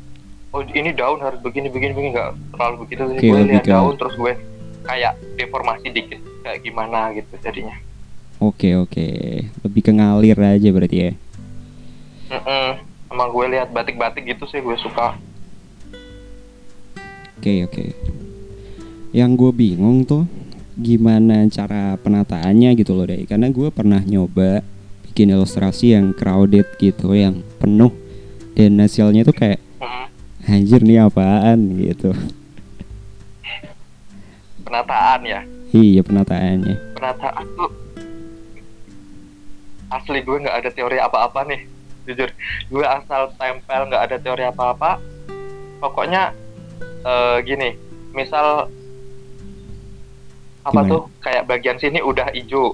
Oh 0.55 0.65
ini 0.65 0.91
daun 0.97 1.21
harus 1.21 1.37
begini 1.45 1.69
begini 1.69 1.93
begini 1.93 2.17
nggak 2.17 2.57
terlalu 2.57 2.75
begitu 2.89 3.03
sih. 3.13 3.17
Oke, 3.21 3.29
gue 3.29 3.41
lihat 3.53 3.65
daun 3.69 3.95
terus 4.01 4.17
gue 4.17 4.33
kayak 4.89 5.13
deformasi 5.37 5.93
dikit 5.93 6.21
kayak 6.41 6.65
gimana 6.65 7.13
gitu 7.13 7.33
jadinya. 7.45 7.77
Oke 8.41 8.73
oke, 8.81 9.09
lebih 9.61 9.83
ke 9.85 9.93
ngalir 9.93 10.41
aja 10.41 10.69
berarti 10.73 10.97
ya. 10.97 11.11
Mm-mm. 12.33 12.94
Emang 13.15 13.31
gue 13.31 13.47
lihat 13.47 13.71
batik-batik 13.71 14.27
gitu 14.27 14.43
sih 14.51 14.59
gue 14.59 14.75
suka. 14.75 15.15
Oke 17.39 17.63
oke. 17.63 17.85
Yang 19.15 19.31
gue 19.39 19.51
bingung 19.55 20.03
tuh 20.03 20.27
gimana 20.75 21.47
cara 21.47 21.95
penataannya 21.95 22.75
gitu 22.75 22.91
loh 22.99 23.07
deh. 23.07 23.23
Karena 23.31 23.55
gue 23.55 23.71
pernah 23.71 24.03
nyoba 24.03 24.67
bikin 25.07 25.31
ilustrasi 25.31 25.95
yang 25.95 26.11
crowded 26.11 26.67
gitu, 26.83 27.15
yang 27.15 27.39
penuh 27.63 27.95
dan 28.59 28.83
hasilnya 28.83 29.23
tuh 29.23 29.39
kayak 29.39 29.63
Mm. 29.79 30.07
anjir 30.51 30.81
nih 30.83 30.99
apaan 31.07 31.59
gitu. 31.79 32.11
Penataan 34.67 35.21
ya. 35.23 35.41
Iya 35.71 36.03
penataannya. 36.03 36.99
Penataan 36.99 37.47
tuh 37.55 37.71
asli 39.87 40.19
gue 40.19 40.37
nggak 40.43 40.59
ada 40.67 40.71
teori 40.75 40.99
apa-apa 40.99 41.47
nih. 41.47 41.74
Jujur, 42.05 42.31
gue 42.69 42.85
asal 42.85 43.33
tempel 43.35 43.89
nggak 43.89 44.05
ada 44.05 44.17
teori 44.21 44.45
apa-apa. 44.45 45.01
Pokoknya 45.81 46.33
eh, 47.03 47.37
gini, 47.43 47.73
misal 48.13 48.69
apa 50.65 50.81
Gimana? 50.81 50.89
tuh 50.89 51.03
kayak 51.21 51.45
bagian 51.45 51.77
sini 51.77 52.01
udah 52.01 52.33
hijau 52.33 52.73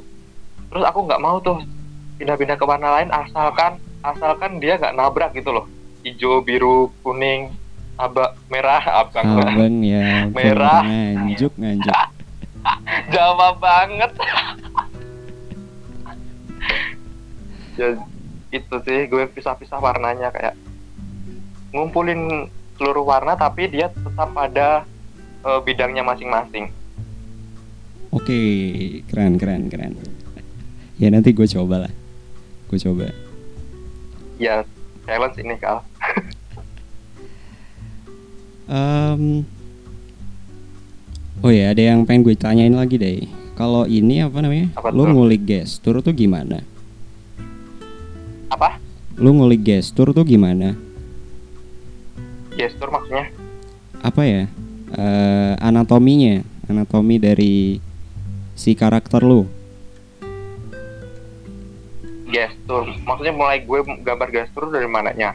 terus 0.70 0.86
aku 0.86 1.10
nggak 1.10 1.18
mau 1.18 1.42
tuh 1.42 1.58
pindah-pindah 2.22 2.54
ke 2.54 2.62
warna 2.62 2.86
lain 2.94 3.10
asalkan 3.10 3.82
asalkan 4.06 4.62
dia 4.62 4.78
nggak 4.78 4.94
nabrak 4.94 5.34
gitu 5.34 5.50
loh 5.50 5.66
hijau 6.06 6.38
biru 6.38 6.94
kuning 7.02 7.50
abang 7.98 8.30
merah 8.46 8.78
abang 9.02 9.26
Abang 9.26 9.82
ya 9.82 10.22
Merah. 10.38 10.86
nganjuk 10.86 11.50
nganjuk. 11.58 11.90
Jawa 13.12 13.58
banget 13.58 14.12
ya 17.74 17.88
itu 18.50 18.76
sih 18.82 19.06
gue 19.06 19.26
pisah-pisah 19.30 19.78
warnanya 19.78 20.34
kayak 20.34 20.54
ngumpulin 21.70 22.50
seluruh 22.74 23.06
warna 23.06 23.38
tapi 23.38 23.70
dia 23.70 23.90
tetap 23.90 24.30
pada 24.34 24.84
eh, 25.46 25.60
bidangnya 25.62 26.02
masing-masing 26.02 26.70
Oke, 28.10 28.42
keren 29.06 29.38
keren 29.38 29.70
keren. 29.70 29.94
Ya 30.98 31.14
nanti 31.14 31.30
gue 31.30 31.46
coba 31.46 31.86
lah. 31.86 31.92
Gue 32.66 32.78
coba. 32.82 33.06
ya 34.40 34.64
challenge 35.04 35.36
ini 35.36 35.52
kal 35.60 35.84
Em, 38.70 39.44
oh 41.44 41.50
ya, 41.50 41.74
ada 41.74 41.82
yang 41.82 42.06
pengen 42.06 42.22
gue 42.22 42.38
tanyain 42.38 42.70
lagi 42.70 42.96
deh. 42.98 43.26
Kalau 43.58 43.84
ini 43.86 44.22
apa 44.22 44.38
namanya? 44.42 44.70
Apa 44.78 44.94
tuh? 44.94 45.10
ngulik 45.10 45.42
gestur 45.42 45.98
tuh 46.00 46.14
gimana? 46.14 46.62
Lu 49.20 49.37
ngulik 49.37 49.61
gestur 49.62 50.16
tuh 50.16 50.24
gimana? 50.24 50.72
gestur 52.50 52.92
maksudnya 52.92 53.28
Apa 54.00 54.20
ya? 54.24 54.44
Eh, 54.90 55.52
anatominya, 55.61 56.42
anatomi 56.66 57.16
dari 57.16 57.78
si 58.52 58.72
karakter 58.74 59.22
lu. 59.22 59.44
gestur 62.30 62.87
maksudnya 63.02 63.35
mulai 63.35 63.59
gue 63.66 63.80
gambar 64.06 64.28
gestur 64.30 64.70
dari 64.70 64.87
mananya 64.87 65.35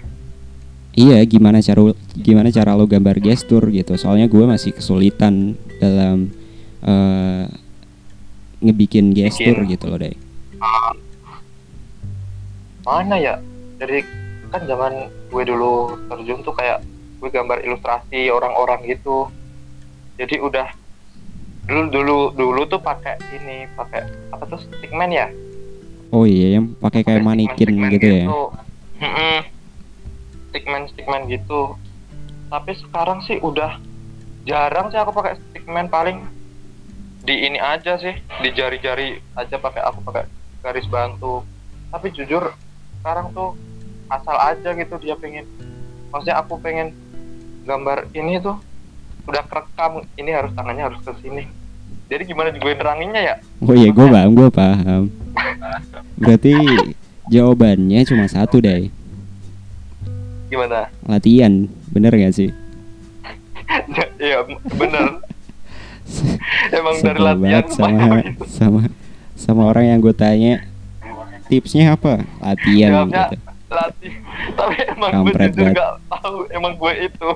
Iya, 0.95 1.19
gimana 1.27 1.59
cara 1.59 1.91
gimana 2.15 2.47
cara 2.55 2.71
lo 2.71 2.87
gambar 2.87 3.19
gestur 3.19 3.67
gitu. 3.67 3.99
Soalnya 3.99 4.31
gue 4.31 4.47
masih 4.47 4.71
kesulitan 4.71 5.59
dalam 5.83 6.31
eh, 6.79 7.51
ngebikin 8.63 9.11
gestur 9.11 9.59
Bikin. 9.59 9.71
gitu 9.75 9.85
loh, 9.91 9.99
deh. 9.99 10.15
mana 12.85 13.17
ya 13.19 13.35
dari 13.75 14.03
kan 14.53 14.63
zaman 14.63 15.11
gue 15.31 15.43
dulu 15.43 15.99
terjun 16.07 16.39
tuh 16.45 16.55
kayak 16.55 16.79
gue 17.19 17.29
gambar 17.31 17.63
ilustrasi 17.65 18.31
orang-orang 18.31 18.85
gitu. 18.87 19.27
Jadi 20.15 20.39
udah 20.39 20.67
dulu 21.65 21.89
dulu 21.89 22.17
dulu 22.37 22.61
tuh 22.69 22.79
pakai 22.79 23.17
ini 23.33 23.65
pakai 23.73 24.05
apa 24.31 24.43
tuh 24.47 24.61
stickman 24.61 25.11
ya? 25.11 25.27
Oh 26.13 26.23
iya, 26.23 26.61
yang 26.61 26.77
pakai 26.77 27.01
kayak 27.03 27.25
manikin 27.25 27.75
stickman-stickman 27.75 27.91
gitu 27.97 28.07
ya. 28.07 28.25
Mm-mm. 28.95 29.37
stickman 30.47 30.83
stickman 30.87 31.23
gitu. 31.27 31.61
Tapi 32.47 32.71
sekarang 32.79 33.19
sih 33.27 33.41
udah 33.41 33.75
jarang 34.47 34.87
sih 34.93 34.99
aku 35.01 35.11
pakai 35.11 35.35
stickman 35.35 35.91
paling 35.91 36.23
di 37.25 37.49
ini 37.49 37.57
aja 37.57 37.97
sih 37.97 38.13
di 38.39 38.49
jari-jari 38.53 39.17
aja 39.35 39.57
pakai 39.57 39.81
aku 39.83 39.99
pakai 40.05 40.23
garis 40.63 40.87
bantu. 40.87 41.43
Tapi 41.91 42.13
jujur 42.15 42.53
sekarang 43.05 43.29
tuh 43.37 43.53
asal 44.09 44.33
aja 44.33 44.73
gitu 44.73 44.97
dia 44.97 45.13
pengen. 45.13 45.45
Maksudnya 46.09 46.41
aku 46.41 46.57
pengen 46.57 46.89
gambar 47.61 48.09
ini 48.17 48.41
tuh 48.41 48.57
udah 49.29 49.45
kerekam 49.45 50.09
ini 50.17 50.33
harus 50.33 50.49
tangannya 50.57 50.89
harus 50.89 50.97
ke 51.05 51.13
sini. 51.21 51.45
Jadi 52.09 52.25
gimana 52.25 52.49
gue 52.49 52.73
neranginnya 52.73 53.21
ya? 53.21 53.35
Oh 53.61 53.77
iya, 53.77 53.93
gue 53.93 54.09
paham, 54.09 54.31
gue 54.33 54.49
paham. 54.49 55.03
Berarti 56.25 56.57
jawabannya 57.29 58.01
cuma 58.09 58.25
satu 58.25 58.57
deh, 58.57 58.89
gimana? 60.49 60.89
Latihan, 61.05 61.69
bener 61.93 62.09
gak 62.09 62.33
sih? 62.33 62.49
iya 64.17 64.41
bener. 64.49 65.21
Emang 66.73 66.97
dari 67.05 67.21
Sebel 67.21 67.21
latihan 67.21 67.37
banget 67.37 67.65
sama 67.69 68.17
gitu. 68.25 68.45
sama 68.49 68.79
sama 69.37 69.61
orang 69.69 69.93
yang 69.93 69.99
gue 70.01 70.13
tanya 70.17 70.65
tipsnya 71.45 71.93
apa? 71.93 72.21
Latihan 72.37 73.05
Jawabnya, 73.05 73.23
gitu. 73.27 73.37
latih 73.67 74.13
tapi 74.53 74.75
emang 74.87 75.09
gue 75.11 75.17
Kampret 75.25 75.51
banget. 75.51 75.73
gak 75.73 75.91
tahu 76.07 76.37
emang 76.49 76.73
gue 76.75 76.93
itu 77.01 77.29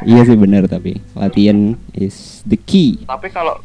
Iya 0.00 0.22
sih 0.24 0.34
bener 0.34 0.64
tapi 0.64 0.96
latihan 1.12 1.72
is 1.92 2.40
the 2.42 2.56
key. 2.56 3.00
tapi 3.04 3.28
kalau 3.28 3.56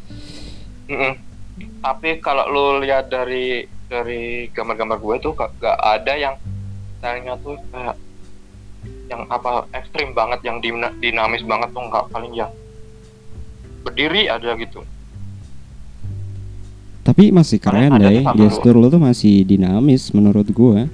tapi 1.78 2.08
kalau 2.18 2.44
lu 2.46 2.64
lihat 2.78 3.06
dari 3.06 3.64
dari 3.84 4.22
gambar-gambar 4.48 4.98
gue 4.98 5.16
tuh 5.20 5.32
gak, 5.32 5.50
gak 5.56 5.76
ada 5.76 6.12
yang 6.14 6.34
stylenya 6.96 7.34
tuh 7.38 7.58
kayak 7.68 7.96
yang 9.06 9.22
apa 9.26 9.66
ekstrim 9.72 10.10
banget 10.12 10.40
yang 10.42 10.58
dina- 10.58 10.94
dinamis 10.96 11.42
banget 11.42 11.70
tuh 11.70 11.82
nggak 11.84 12.10
paling 12.10 12.32
ya 12.32 12.50
berdiri 13.80 14.26
ada 14.26 14.54
gitu 14.56 14.82
Tapi 17.06 17.30
masih 17.30 17.62
keren 17.62 18.02
deh, 18.02 18.26
gestur 18.34 18.74
lo 18.74 18.90
tuh 18.90 18.98
masih 18.98 19.46
dinamis 19.46 20.10
menurut 20.10 20.50
gua. 20.50 20.90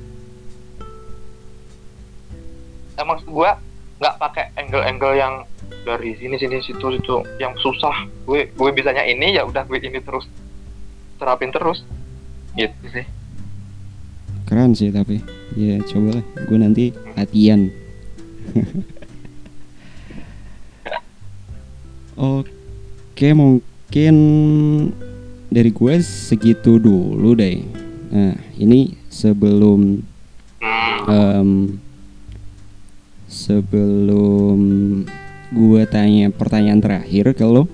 emang 3.02 3.18
gue 3.26 3.50
nggak 3.98 4.14
pakai 4.18 4.50
angle-angle 4.54 5.14
yang 5.18 5.42
dari 5.82 6.14
sini 6.18 6.38
sini 6.38 6.62
situ 6.62 6.78
situ 6.78 7.26
yang 7.42 7.50
susah 7.58 8.06
gue 8.30 8.54
gue 8.54 8.70
bisanya 8.70 9.02
ini 9.02 9.34
ya 9.34 9.42
udah 9.42 9.66
gue 9.66 9.82
ini 9.82 9.98
terus 9.98 10.30
terapin 11.18 11.50
terus 11.50 11.82
gitu 12.54 12.86
sih 12.94 13.02
Keren 14.42 14.74
sih 14.76 14.92
tapi. 14.92 15.16
Ya 15.56 15.80
coba 15.80 16.20
lah, 16.20 16.24
gue 16.44 16.58
nanti 16.60 16.92
latihan. 17.16 17.72
Oke 22.20 23.32
mungkin 23.32 24.14
dari 25.52 25.68
gue 25.68 26.00
segitu 26.00 26.80
dulu 26.80 27.36
deh. 27.36 27.60
Nah 28.08 28.32
ini 28.56 28.96
sebelum 29.12 30.00
em, 31.04 31.76
sebelum 33.28 34.58
gue 35.52 35.82
tanya 35.84 36.32
pertanyaan 36.32 36.80
terakhir 36.80 37.36
ke 37.36 37.44
lo, 37.44 37.68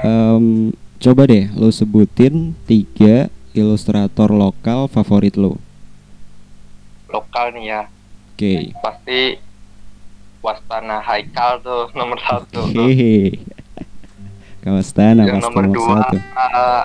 em, 0.00 0.72
coba 0.96 1.22
deh 1.28 1.52
lo 1.52 1.68
sebutin 1.68 2.56
tiga 2.64 3.28
ilustrator 3.52 4.32
lokal 4.32 4.88
favorit 4.88 5.36
lo. 5.36 5.60
lokal 7.10 7.50
nih 7.50 7.74
ya 7.74 7.82
Oke. 8.38 8.70
pasti 8.78 9.34
Wastana 10.40 11.02
Haikal 11.02 11.58
tuh 11.60 11.90
nomor 11.92 12.16
satu. 12.22 12.64
Hehehe. 12.70 13.36
Kawastana 14.60 15.24
yang 15.24 15.40
nomor 15.40 15.64
dua 15.66 16.04
satu. 16.04 16.16
uh, 16.18 16.84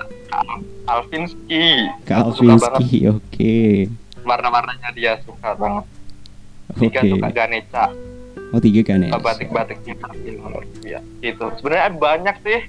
Alvinski 0.86 1.64
suka 1.98 2.16
banget 2.24 2.60
Kalvinski, 2.62 2.98
oke. 3.06 3.56
warna-warnanya 4.22 4.90
dia 4.90 5.12
suka 5.20 5.52
banget 5.52 5.84
tiga 6.74 7.00
Oke. 7.00 7.10
suka 7.10 7.28
Ganeca 7.30 7.84
Oh 8.48 8.58
tiga 8.58 8.80
kan 8.82 9.00
ya? 9.00 9.10
batik-batik 9.12 9.78
gitu 9.82 10.06
ya 10.82 11.00
gitu 11.20 11.44
sebenarnya 11.54 11.90
banyak 11.92 12.36
sih 12.40 12.60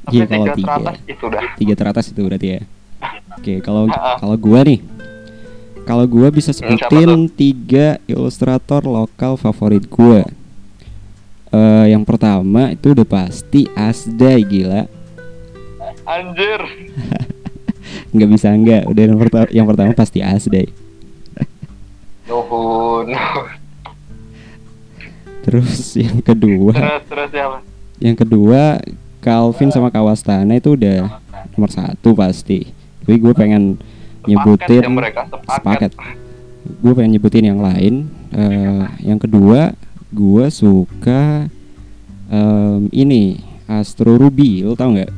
tapi 0.00 0.14
Iya, 0.14 0.24
kalau 0.24 0.40
tiga 0.40 0.54
tiga. 0.54 0.64
teratas 0.64 0.96
itu 1.04 1.24
dah 1.28 1.44
Tiga 1.54 1.74
teratas 1.74 2.04
itu 2.08 2.20
berarti 2.22 2.46
ya. 2.48 2.60
Oke, 3.36 3.54
kalau 3.60 3.84
Ha-ha. 3.86 4.16
kalau 4.16 4.34
gua 4.34 4.60
nih, 4.62 4.80
kalau 5.84 6.04
gua 6.04 6.28
bisa 6.28 6.50
sebutin 6.50 7.28
tiga 7.28 7.86
ilustrator 8.04 8.80
lokal 8.82 9.36
favorit 9.36 9.84
gua. 9.86 10.24
Eh, 11.48 11.96
yang 11.96 12.04
pertama 12.04 12.76
itu 12.76 12.92
udah 12.92 13.08
pasti 13.08 13.64
Asday 13.72 14.44
gila, 14.44 14.84
anjir 16.04 16.60
nggak 18.12 18.28
bisa 18.28 18.52
nggak. 18.52 18.84
Udah 18.84 19.02
yang 19.08 19.16
pertama, 19.16 19.46
yang 19.48 19.66
pertama 19.66 19.88
pasti 19.96 20.20
Asday. 20.20 20.68
nuhun 22.28 23.08
Terus 25.48 25.96
yang 25.96 26.20
kedua, 26.20 26.76
terus 26.76 27.02
terus 27.08 27.28
siapa 27.32 27.64
yang 27.98 28.12
kedua 28.12 28.84
Calvin 29.24 29.72
sama 29.72 29.88
Kawastana 29.88 30.60
itu 30.60 30.76
udah 30.76 31.24
nomor 31.56 31.72
satu 31.72 32.12
pasti. 32.12 32.68
Tapi 33.02 33.16
gue 33.16 33.32
pengen 33.32 33.80
nyebutin 34.28 34.84
Sepaket 34.84 34.84
ya 34.84 34.92
mereka 34.92 35.20
sepaket, 35.26 35.90
sepaket. 35.96 36.76
Gue 36.84 36.92
pengen 36.92 37.16
nyebutin 37.16 37.48
yang 37.48 37.64
lain. 37.64 38.12
Eh, 38.28 38.84
yang 39.08 39.16
kedua, 39.16 39.72
gue 40.08 40.46
suka 40.48 41.46
em, 42.26 42.88
ini 42.90 43.36
Astro 43.64 44.16
Ruby. 44.16 44.62
Lo 44.62 44.72
tau 44.72 44.90
nggak? 44.90 45.12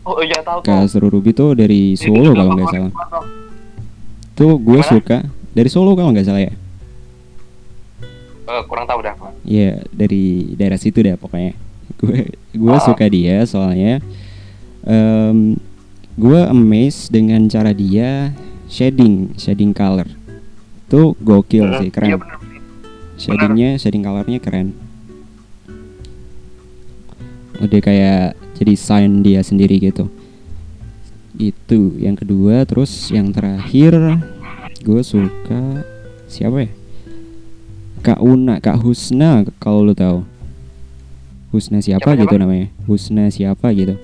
oh 0.00 0.18
iya 0.20 0.40
tahu 0.40 0.58
Kak 0.60 0.66
tuh 0.66 0.80
Astro 0.82 1.06
Ruby 1.06 1.30
tuh 1.30 1.52
dari 1.52 1.94
Solo 1.94 2.32
kalau 2.32 2.52
nggak 2.52 2.68
salah. 2.68 2.90
tuh. 4.34 4.56
Gue 4.56 4.80
suka 4.82 5.22
dari 5.50 5.68
Solo 5.68 5.92
kalau 5.92 6.10
nggak 6.10 6.24
salah 6.24 6.42
ya. 6.42 6.52
Eh, 8.42 8.62
kurang 8.66 8.82
tahu 8.84 8.98
dah 8.98 9.14
Pak. 9.14 9.30
Iya 9.44 9.84
dari 9.88 10.56
daerah 10.56 10.74
situ 10.74 10.98
deh 10.98 11.14
pokoknya. 11.14 11.54
Gue 11.96 12.32
gue 12.50 12.72
Ah. 12.72 12.80
suka 12.80 13.04
dia 13.06 13.44
soalnya 13.44 14.00
em 14.82 15.60
gue 16.16 16.40
amazed 16.42 17.12
dengan 17.12 17.44
cara 17.46 17.70
dia 17.70 18.32
shading 18.66 19.36
shading 19.36 19.70
color. 19.70 20.08
Tuh 20.88 21.14
gokil 21.18 21.68
Hmm, 21.68 21.78
sih 21.78 21.88
iya 21.88 21.94
keren. 21.94 22.18
bener. 22.18 22.39
Shadingnya 23.20 23.76
shading 23.76 24.00
colornya 24.00 24.40
keren. 24.40 24.72
Udah 27.60 27.80
kayak 27.84 28.32
jadi 28.56 28.72
sign 28.72 29.20
dia 29.20 29.44
sendiri 29.44 29.76
gitu. 29.76 30.08
Itu 31.36 32.00
yang 32.00 32.16
kedua 32.16 32.64
terus 32.64 33.12
yang 33.12 33.28
terakhir 33.28 33.92
gue 34.80 35.02
suka 35.04 35.84
siapa 36.24 36.64
ya? 36.64 36.70
Kak 38.00 38.24
Una, 38.24 38.56
Kak 38.64 38.80
Husna 38.80 39.44
kalau 39.60 39.84
lu 39.84 39.92
tahu. 39.92 40.24
Husna 41.52 41.84
siapa, 41.84 42.16
Siapa, 42.16 42.20
gitu 42.24 42.32
siapa? 42.32 42.42
namanya? 42.46 42.66
Husna 42.88 43.24
siapa 43.28 43.66
gitu. 43.76 44.00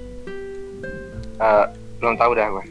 Eh, 1.37 1.67
belum 2.03 2.17
tahu 2.21 2.33
dah 2.37 2.49
gue 2.53 2.65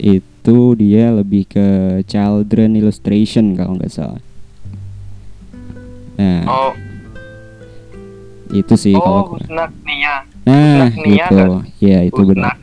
Itu 0.00 0.78
dia 0.80 1.12
lebih 1.12 1.44
ke 1.44 1.66
children 2.08 2.80
illustration 2.80 3.52
kalau 3.52 3.76
nggak 3.76 3.92
salah. 3.92 4.22
Nah, 6.14 6.42
oh 6.46 6.72
itu 8.54 8.74
sih 8.78 8.94
kalau 8.94 9.26
oh. 9.26 9.34
Husna 9.34 9.66
Nia 9.82 10.22
Nah, 10.44 10.92
Husna 10.92 10.92
Agnia 10.92 11.24
itu. 11.24 11.44
Ya, 11.80 11.98
itu 12.04 12.20
Husna 12.20 12.30
benar. 12.30 12.54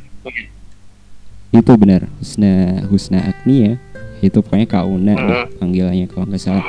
Itu 1.51 1.71
benar. 1.75 2.01
Husna 2.21 2.53
Husna 2.87 3.19
Agnia. 3.25 3.81
Itu 4.21 4.45
pokoknya 4.45 4.69
Kak 4.69 4.85
Una 4.85 5.17
deh 5.17 5.25
Mm. 5.25 5.57
panggilannya 5.57 6.05
kalau 6.07 6.29
nggak 6.29 6.41
salah. 6.41 6.65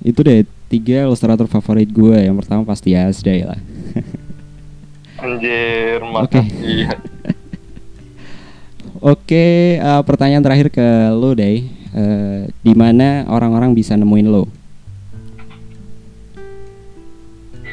Itu 0.00 0.24
deh 0.24 0.48
tiga 0.72 1.04
ilustrator 1.04 1.44
favorit 1.44 1.92
gue. 1.92 2.16
Yang 2.24 2.36
pertama 2.40 2.64
pasti 2.64 2.96
Asday 2.96 3.44
lah. 3.44 3.60
anjir 5.22 6.00
Oke. 6.00 6.40
Oke, 8.96 9.76
eh, 9.76 10.02
pertanyaan 10.08 10.40
terakhir 10.40 10.72
ke 10.72 11.12
lo, 11.12 11.36
Day. 11.36 11.68
Eh, 11.92 12.48
di 12.64 12.72
mana 12.72 13.28
orang-orang 13.28 13.76
bisa 13.76 13.92
nemuin 13.92 14.28
lo? 14.28 14.48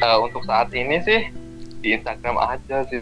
Eh, 0.04 0.18
untuk 0.20 0.44
saat 0.44 0.68
ini 0.76 1.00
sih 1.00 1.32
di 1.80 1.96
Instagram 1.96 2.36
aja 2.36 2.84
sih 2.92 3.00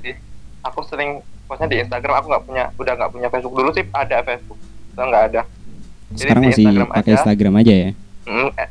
aku 0.62 0.86
sering 0.86 1.18
postnya 1.50 1.66
di 1.66 1.82
Instagram 1.82 2.14
aku 2.14 2.26
nggak 2.30 2.44
punya 2.46 2.64
udah 2.78 2.94
nggak 2.94 3.10
punya 3.10 3.26
Facebook 3.26 3.58
dulu 3.58 3.70
sih 3.74 3.82
ada 3.90 4.22
Facebook 4.22 4.58
sekarang 4.94 5.10
nggak 5.10 5.26
ada 5.34 5.42
Jadi 6.12 6.20
Sekarang 6.22 6.42
masih 6.46 6.62
Instagram 6.62 6.88
pakai 6.94 7.02
aja. 7.02 7.14
Instagram 7.18 7.54
aja 7.58 7.74
ya. 7.74 7.90
hmm, 8.22 8.48
at, 8.54 8.70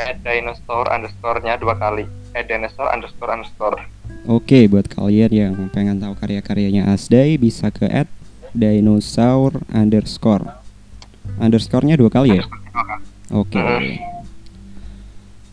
at 0.00 0.16
dinosaur 0.24 0.86
underscore-nya 0.88 1.54
dua 1.60 1.74
kali 1.76 2.04
at 2.32 2.48
dinosaur 2.48 2.88
underscore 2.88 3.30
underscore 3.36 3.76
Oke, 4.24 4.64
buat 4.72 4.88
kalian 4.88 5.28
yang 5.36 5.52
pengen 5.68 6.00
tahu 6.00 6.16
karya-karyanya 6.16 6.88
Asday 6.88 7.36
bisa 7.36 7.68
ke 7.68 7.84
at 7.84 8.08
dinosaur 8.56 9.60
underscore 9.68 10.48
underscore-nya 11.36 12.00
dua 12.00 12.08
kali 12.08 12.40
ya. 12.40 12.44
Oke. 13.28 13.60
Mm. 13.60 14.13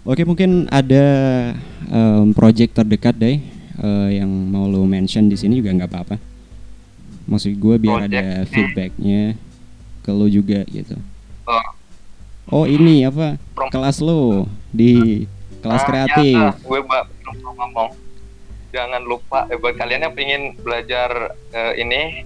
Oke, 0.02 0.26
mungkin 0.26 0.66
ada 0.74 1.06
em, 1.86 2.34
project 2.34 2.74
terdekat 2.74 3.14
deh 3.14 3.38
eh, 3.78 4.10
yang 4.18 4.30
mau 4.30 4.66
lo 4.66 4.82
mention 4.90 5.30
di 5.30 5.38
sini 5.38 5.62
juga 5.62 5.78
nggak 5.78 5.92
apa-apa. 5.94 6.16
Maksud 7.30 7.54
gue 7.54 7.76
biar 7.78 8.10
Project 8.10 8.18
ada 8.18 8.26
feedbacknya 8.50 9.22
ke 10.02 10.10
lo 10.10 10.26
juga 10.26 10.66
gitu. 10.66 10.98
Oh, 11.46 11.66
Oh 12.52 12.66
ini 12.66 13.06
apa 13.06 13.38
Prom- 13.54 13.70
kelas 13.70 14.02
lo 14.02 14.50
di 14.74 15.24
kelas 15.62 15.86
ah, 15.86 15.88
kreatif? 15.88 16.50
ya, 16.50 16.58
gue 16.58 16.80
mau 16.82 17.54
ngomong 17.62 17.94
jangan 18.74 19.06
lupa 19.06 19.46
eh, 19.54 19.58
buat 19.62 19.78
kalian 19.78 20.10
yang 20.10 20.16
pengen 20.18 20.58
belajar 20.58 21.38
eh, 21.54 21.74
ini 21.78 22.26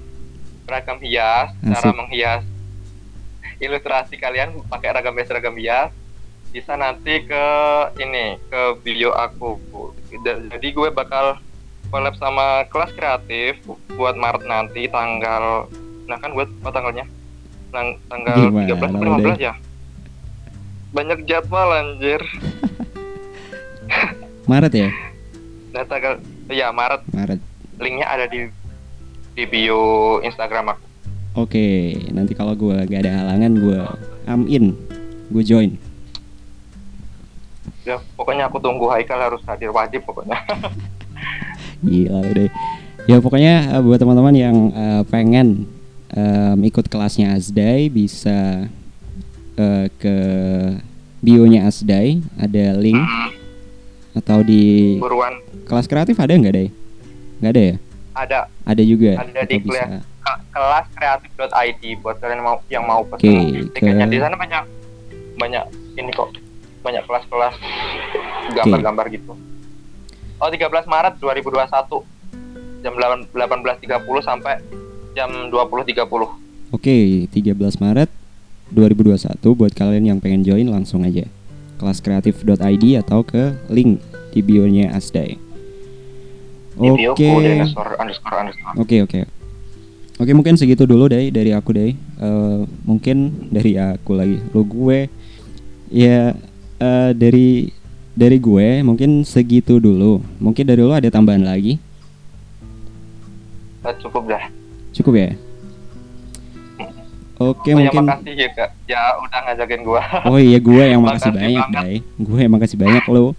ragam 0.64 0.98
hias 1.04 1.52
cara 1.60 1.92
Asik. 1.92 1.94
menghias 1.94 2.44
ilustrasi 3.60 4.16
kalian 4.16 4.64
pakai 4.66 4.96
ragam 4.96 5.14
hias 5.14 5.30
ragam 5.30 5.56
hias 5.60 5.92
bisa 6.56 6.80
nanti 6.80 7.20
ke 7.28 7.46
ini 8.00 8.39
ke 8.48 8.80
video 8.80 9.12
aku 9.12 9.60
jadi 10.56 10.68
gue 10.72 10.88
bakal 10.88 11.36
collab 11.91 12.15
sama 12.15 12.63
kelas 12.72 12.96
kreatif 12.96 13.60
buat 14.00 14.15
Maret 14.15 14.48
nanti 14.48 14.88
tanggal 14.88 15.68
nah 16.08 16.15
kan 16.15 16.32
buat 16.32 16.48
apa 16.63 16.72
tanggalnya 16.72 17.06
Tang- 17.76 18.00
tanggal 18.08 18.39
Gimana 18.39 18.72
13 18.72 18.72
lo, 18.72 18.88
atau 18.88 19.36
15 19.36 19.48
ya 19.52 19.54
banyak 20.96 21.20
jadwal 21.28 21.76
anjir 21.76 22.24
Maret 24.50 24.74
ya? 24.78 24.89
Nah, 25.74 25.84
tanggal 25.84 26.22
ya 26.48 26.72
Maret 26.72 27.02
Maret. 27.12 27.39
linknya 27.82 28.08
ada 28.08 28.26
di 28.30 28.48
di 29.36 29.44
bio 29.44 30.24
Instagram 30.24 30.72
aku. 30.72 30.86
Oke, 31.36 31.91
nanti 32.15 32.32
kalau 32.32 32.56
gue 32.56 32.88
gak 32.88 33.04
ada 33.04 33.12
halangan 33.12 33.52
gue 33.60 33.80
am 34.24 34.48
in, 34.48 34.72
gue 35.28 35.44
join. 35.44 35.76
Ya, 37.86 37.98
pokoknya 38.13 38.50
aku 38.50 38.58
tunggu 38.58 38.89
Haikal 38.89 39.21
harus 39.21 39.41
hadir 39.45 39.69
wajib 39.69 40.02
pokoknya. 40.04 40.41
Gila 41.86 42.19
udah. 42.26 42.50
Ya 43.06 43.17
pokoknya 43.21 43.78
eh, 43.78 43.82
buat 43.82 44.02
teman-teman 44.02 44.34
yang 44.34 44.58
eh, 44.74 45.02
pengen 45.06 45.69
em, 46.10 46.58
ikut 46.65 46.89
kelasnya 46.89 47.38
Asday 47.38 47.86
bisa 47.88 48.65
eh, 49.56 49.86
ke 49.95 50.17
bionya 51.21 51.65
Asday 51.65 52.21
ada 52.36 52.74
link 52.74 52.98
atau 54.15 54.41
di 54.41 54.98
Buruan 54.98 55.38
kelas 55.63 55.86
kreatif 55.86 56.17
ada 56.17 56.34
nggak 56.34 56.54
deh? 56.54 56.69
Nggak 57.38 57.52
ada 57.52 57.62
ya? 57.62 57.76
ada 58.15 58.39
Ada 58.65 58.82
juga. 58.82 59.12
Ada 59.19 59.41
di 59.43 59.58
bisa. 59.60 60.02
ke- 60.26 60.41
kelas 60.50 60.86
kreatif.id 60.89 61.84
buat 62.02 62.17
kalian 62.17 62.39
yang 62.39 62.48
mau 62.48 62.57
yang 62.66 62.84
mau 62.84 63.01
pesen 63.05 63.70
tiketnya 63.70 64.07
ke- 64.07 64.10
di 64.10 64.18
sana 64.18 64.34
banyak 64.34 64.64
banyak 65.36 65.66
ini 65.95 66.10
kok 66.10 66.34
banyak 66.86 67.02
kelas-kelas 67.10 67.58
gambar-gambar 68.54 69.06
gitu. 69.10 69.34
Oh 70.38 70.50
13 70.54 70.70
Maret 70.86 71.18
2021 71.18 72.86
jam 72.86 72.94
8 72.94 73.34
18.30 73.34 74.22
sampai 74.22 74.62
jam 75.18 75.50
20.30. 75.50 75.98
Oke, 76.70 77.26
13 77.34 77.82
Maret 77.82 78.10
2021 78.70 79.58
buat 79.58 79.74
kalian 79.74 80.14
yang 80.14 80.20
pengen 80.22 80.46
join 80.46 80.70
langsung 80.70 81.02
aja 81.02 81.26
kelasKreatif.id 81.82 82.86
atau 83.02 83.26
ke 83.26 83.58
link 83.74 84.00
di 84.36 84.40
bionya 84.46 84.94
Asday. 84.94 85.40
Oke. 86.76 87.32
Oke, 88.76 88.98
oke. 89.02 89.20
Oke, 90.16 90.32
mungkin 90.32 90.56
segitu 90.56 90.88
dulu 90.88 91.12
deh 91.12 91.28
dari 91.32 91.52
aku 91.52 91.76
deh. 91.76 91.92
Eh, 91.96 92.62
mungkin 92.88 93.50
dari 93.52 93.76
aku 93.76 94.16
lagi. 94.16 94.40
Lo 94.52 94.64
gue 94.64 95.12
ya 95.92 96.36
eh, 96.78 97.11
dari 97.11 97.69
dari 98.11 98.38
gue 98.38 98.82
mungkin 98.82 99.21
segitu 99.21 99.78
dulu. 99.78 100.23
Mungkin 100.38 100.63
dari 100.63 100.80
lo 100.80 100.91
ada 100.91 101.07
tambahan 101.07 101.43
lagi? 101.43 101.76
Eh, 103.82 103.95
cukup 103.99 104.26
dah. 104.26 104.43
Cukup 104.91 105.13
ya? 105.13 105.30
Oke, 107.36 107.76
mungkin 107.76 108.07
makasih 108.07 108.32
ya 108.34 108.47
kak 108.49 108.69
ya 108.88 109.01
udah 109.19 109.39
ngajakin 109.43 109.84
gua 109.84 109.99
Oh 110.23 110.39
iya, 110.39 110.55
gue 110.55 110.84
yang 110.88 111.03
makasih 111.05 111.36
Makasih 111.36 111.43
banyak. 111.43 111.65
Dai. 111.69 111.95
Gue 112.15 112.39
yang 112.39 112.53
makasih 112.55 112.78
banyak 112.80 113.05
lo. 113.11 113.36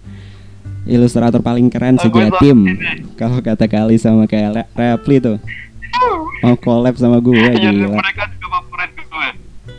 Ilustrator 0.85 1.41
paling 1.41 1.67
keren 1.67 1.97
Oh, 1.97 2.05
gue 2.05 2.29
sejatim. 2.29 2.77
Kalau 3.17 3.41
kata 3.41 3.65
kali 3.65 3.97
sama 3.97 4.23
kayak 4.23 4.53
Re- 4.53 4.69
Repli 4.93 5.17
tuh. 5.17 5.41
Mau 6.45 6.53
collab 6.55 6.93
sama 6.95 7.17
gue 7.17 7.33
Iya, 7.33 7.57
gila. 7.57 7.97
mereka 7.97 8.29
juga 8.29 8.61
gue 8.61 9.27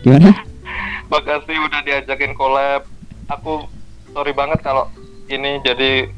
Gimana? 0.03 0.31
makasih 1.13 1.57
udah 1.63 1.81
diajakin 1.81 2.33
collab 2.35 2.83
aku 3.29 3.69
sorry 4.11 4.33
banget 4.33 4.59
kalau 4.59 4.89
ini 5.27 5.61
jadi 5.61 6.09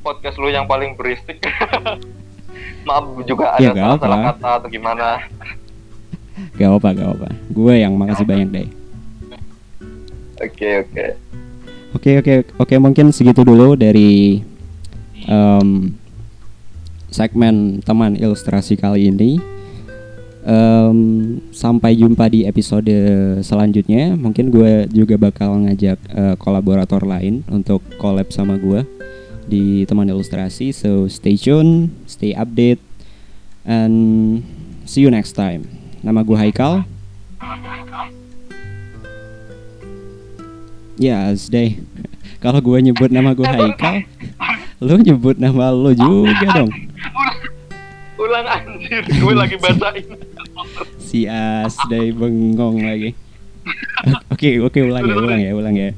podcast 0.00 0.36
lu 0.36 0.50
yang 0.50 0.66
paling 0.66 0.92
berisik 0.94 1.40
maaf 2.86 3.06
juga 3.24 3.56
Ya, 3.56 3.72
ada 3.72 3.96
gak 3.96 4.02
salah 4.02 4.18
apa. 4.18 4.28
kata 4.32 4.50
atau 4.60 4.68
gimana 4.68 5.06
Gak 6.54 6.66
apa, 6.68 6.88
gak 6.92 7.10
apa. 7.14 7.28
Gue 7.48 7.78
yang 7.78 7.94
makasih 7.94 8.26
banyak, 8.26 8.48
Dai. 8.50 8.68
oke 10.36 10.70
oke 10.82 11.06
Oke, 11.94 12.10
oke, 12.18 12.34
oke. 12.58 12.74
Mungkin 12.74 13.14
segitu 13.14 13.46
dulu 13.46 13.78
dari 13.78 14.42
em, 15.24 15.94
segmen 17.06 17.78
teman 17.80 18.18
ilustrasi 18.18 18.74
kali 18.74 19.14
ini. 19.14 19.38
Em, 20.44 21.40
sampai 21.56 21.96
jumpa 21.96 22.28
di 22.28 22.44
episode 22.44 22.92
selanjutnya. 23.40 24.12
Mungkin 24.12 24.52
gue 24.52 24.84
juga 24.92 25.16
bakal 25.16 25.64
ngajak 25.64 25.96
eh, 26.12 26.36
kolaborator 26.36 27.00
lain 27.00 27.40
untuk 27.48 27.80
collab 27.96 28.28
sama 28.28 28.60
gue 28.60 28.84
di 29.48 29.88
teman 29.88 30.04
ilustrasi. 30.04 30.68
So 30.76 31.08
stay 31.08 31.40
tune, 31.40 31.96
stay 32.04 32.36
update, 32.36 32.76
and 33.64 34.44
see 34.84 35.00
you 35.00 35.08
next 35.08 35.32
time. 35.32 35.64
Nama 36.04 36.20
gue 36.20 36.36
Haikal. 36.36 36.84
Ya, 41.00 41.32
deh. 41.32 41.80
Kalau 42.44 42.60
gue 42.60 42.78
nyebut 42.84 43.08
nama 43.08 43.32
gue 43.32 43.48
Haikal, 43.48 44.04
lu 44.76 45.00
nyebut 45.00 45.40
nama 45.40 45.72
lu 45.72 45.96
juga 45.96 46.52
dong. 46.52 46.68
ulang 48.24 48.46
anjir 48.46 49.02
gue 49.04 49.34
lagi 49.34 49.56
bacain 49.58 50.06
Si 51.14 51.30
Asday 51.30 52.10
bengong 52.10 52.82
lagi. 52.82 53.14
Oke, 54.34 54.58
oke 54.58 54.82
ulang 54.82 55.06
ya, 55.06 55.14
ulang 55.14 55.40
ya, 55.40 55.50
ulang 55.54 55.74
ya. 55.78 55.90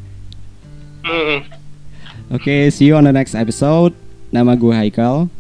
Oke, 2.28 2.68
see 2.68 2.92
you 2.92 2.94
on 3.00 3.08
the 3.08 3.16
next 3.16 3.32
episode. 3.32 3.96
Nama 4.28 4.52
gue 4.60 4.76
Haikal 4.76 5.32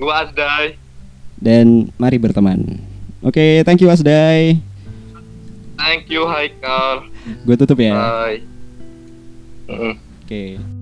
gue 0.00 0.08
Asdai 0.08 0.78
dan 1.42 1.92
mari 2.00 2.16
berteman. 2.16 2.80
Oke, 3.20 3.66
thank 3.68 3.82
you 3.84 3.90
Asday. 3.92 4.56
thank 5.76 6.08
you 6.08 6.24
Haikal 6.24 7.10
Gue 7.44 7.56
tutup 7.58 7.82
ya. 7.82 7.98
bye. 7.98 8.40
Oke. 9.68 10.79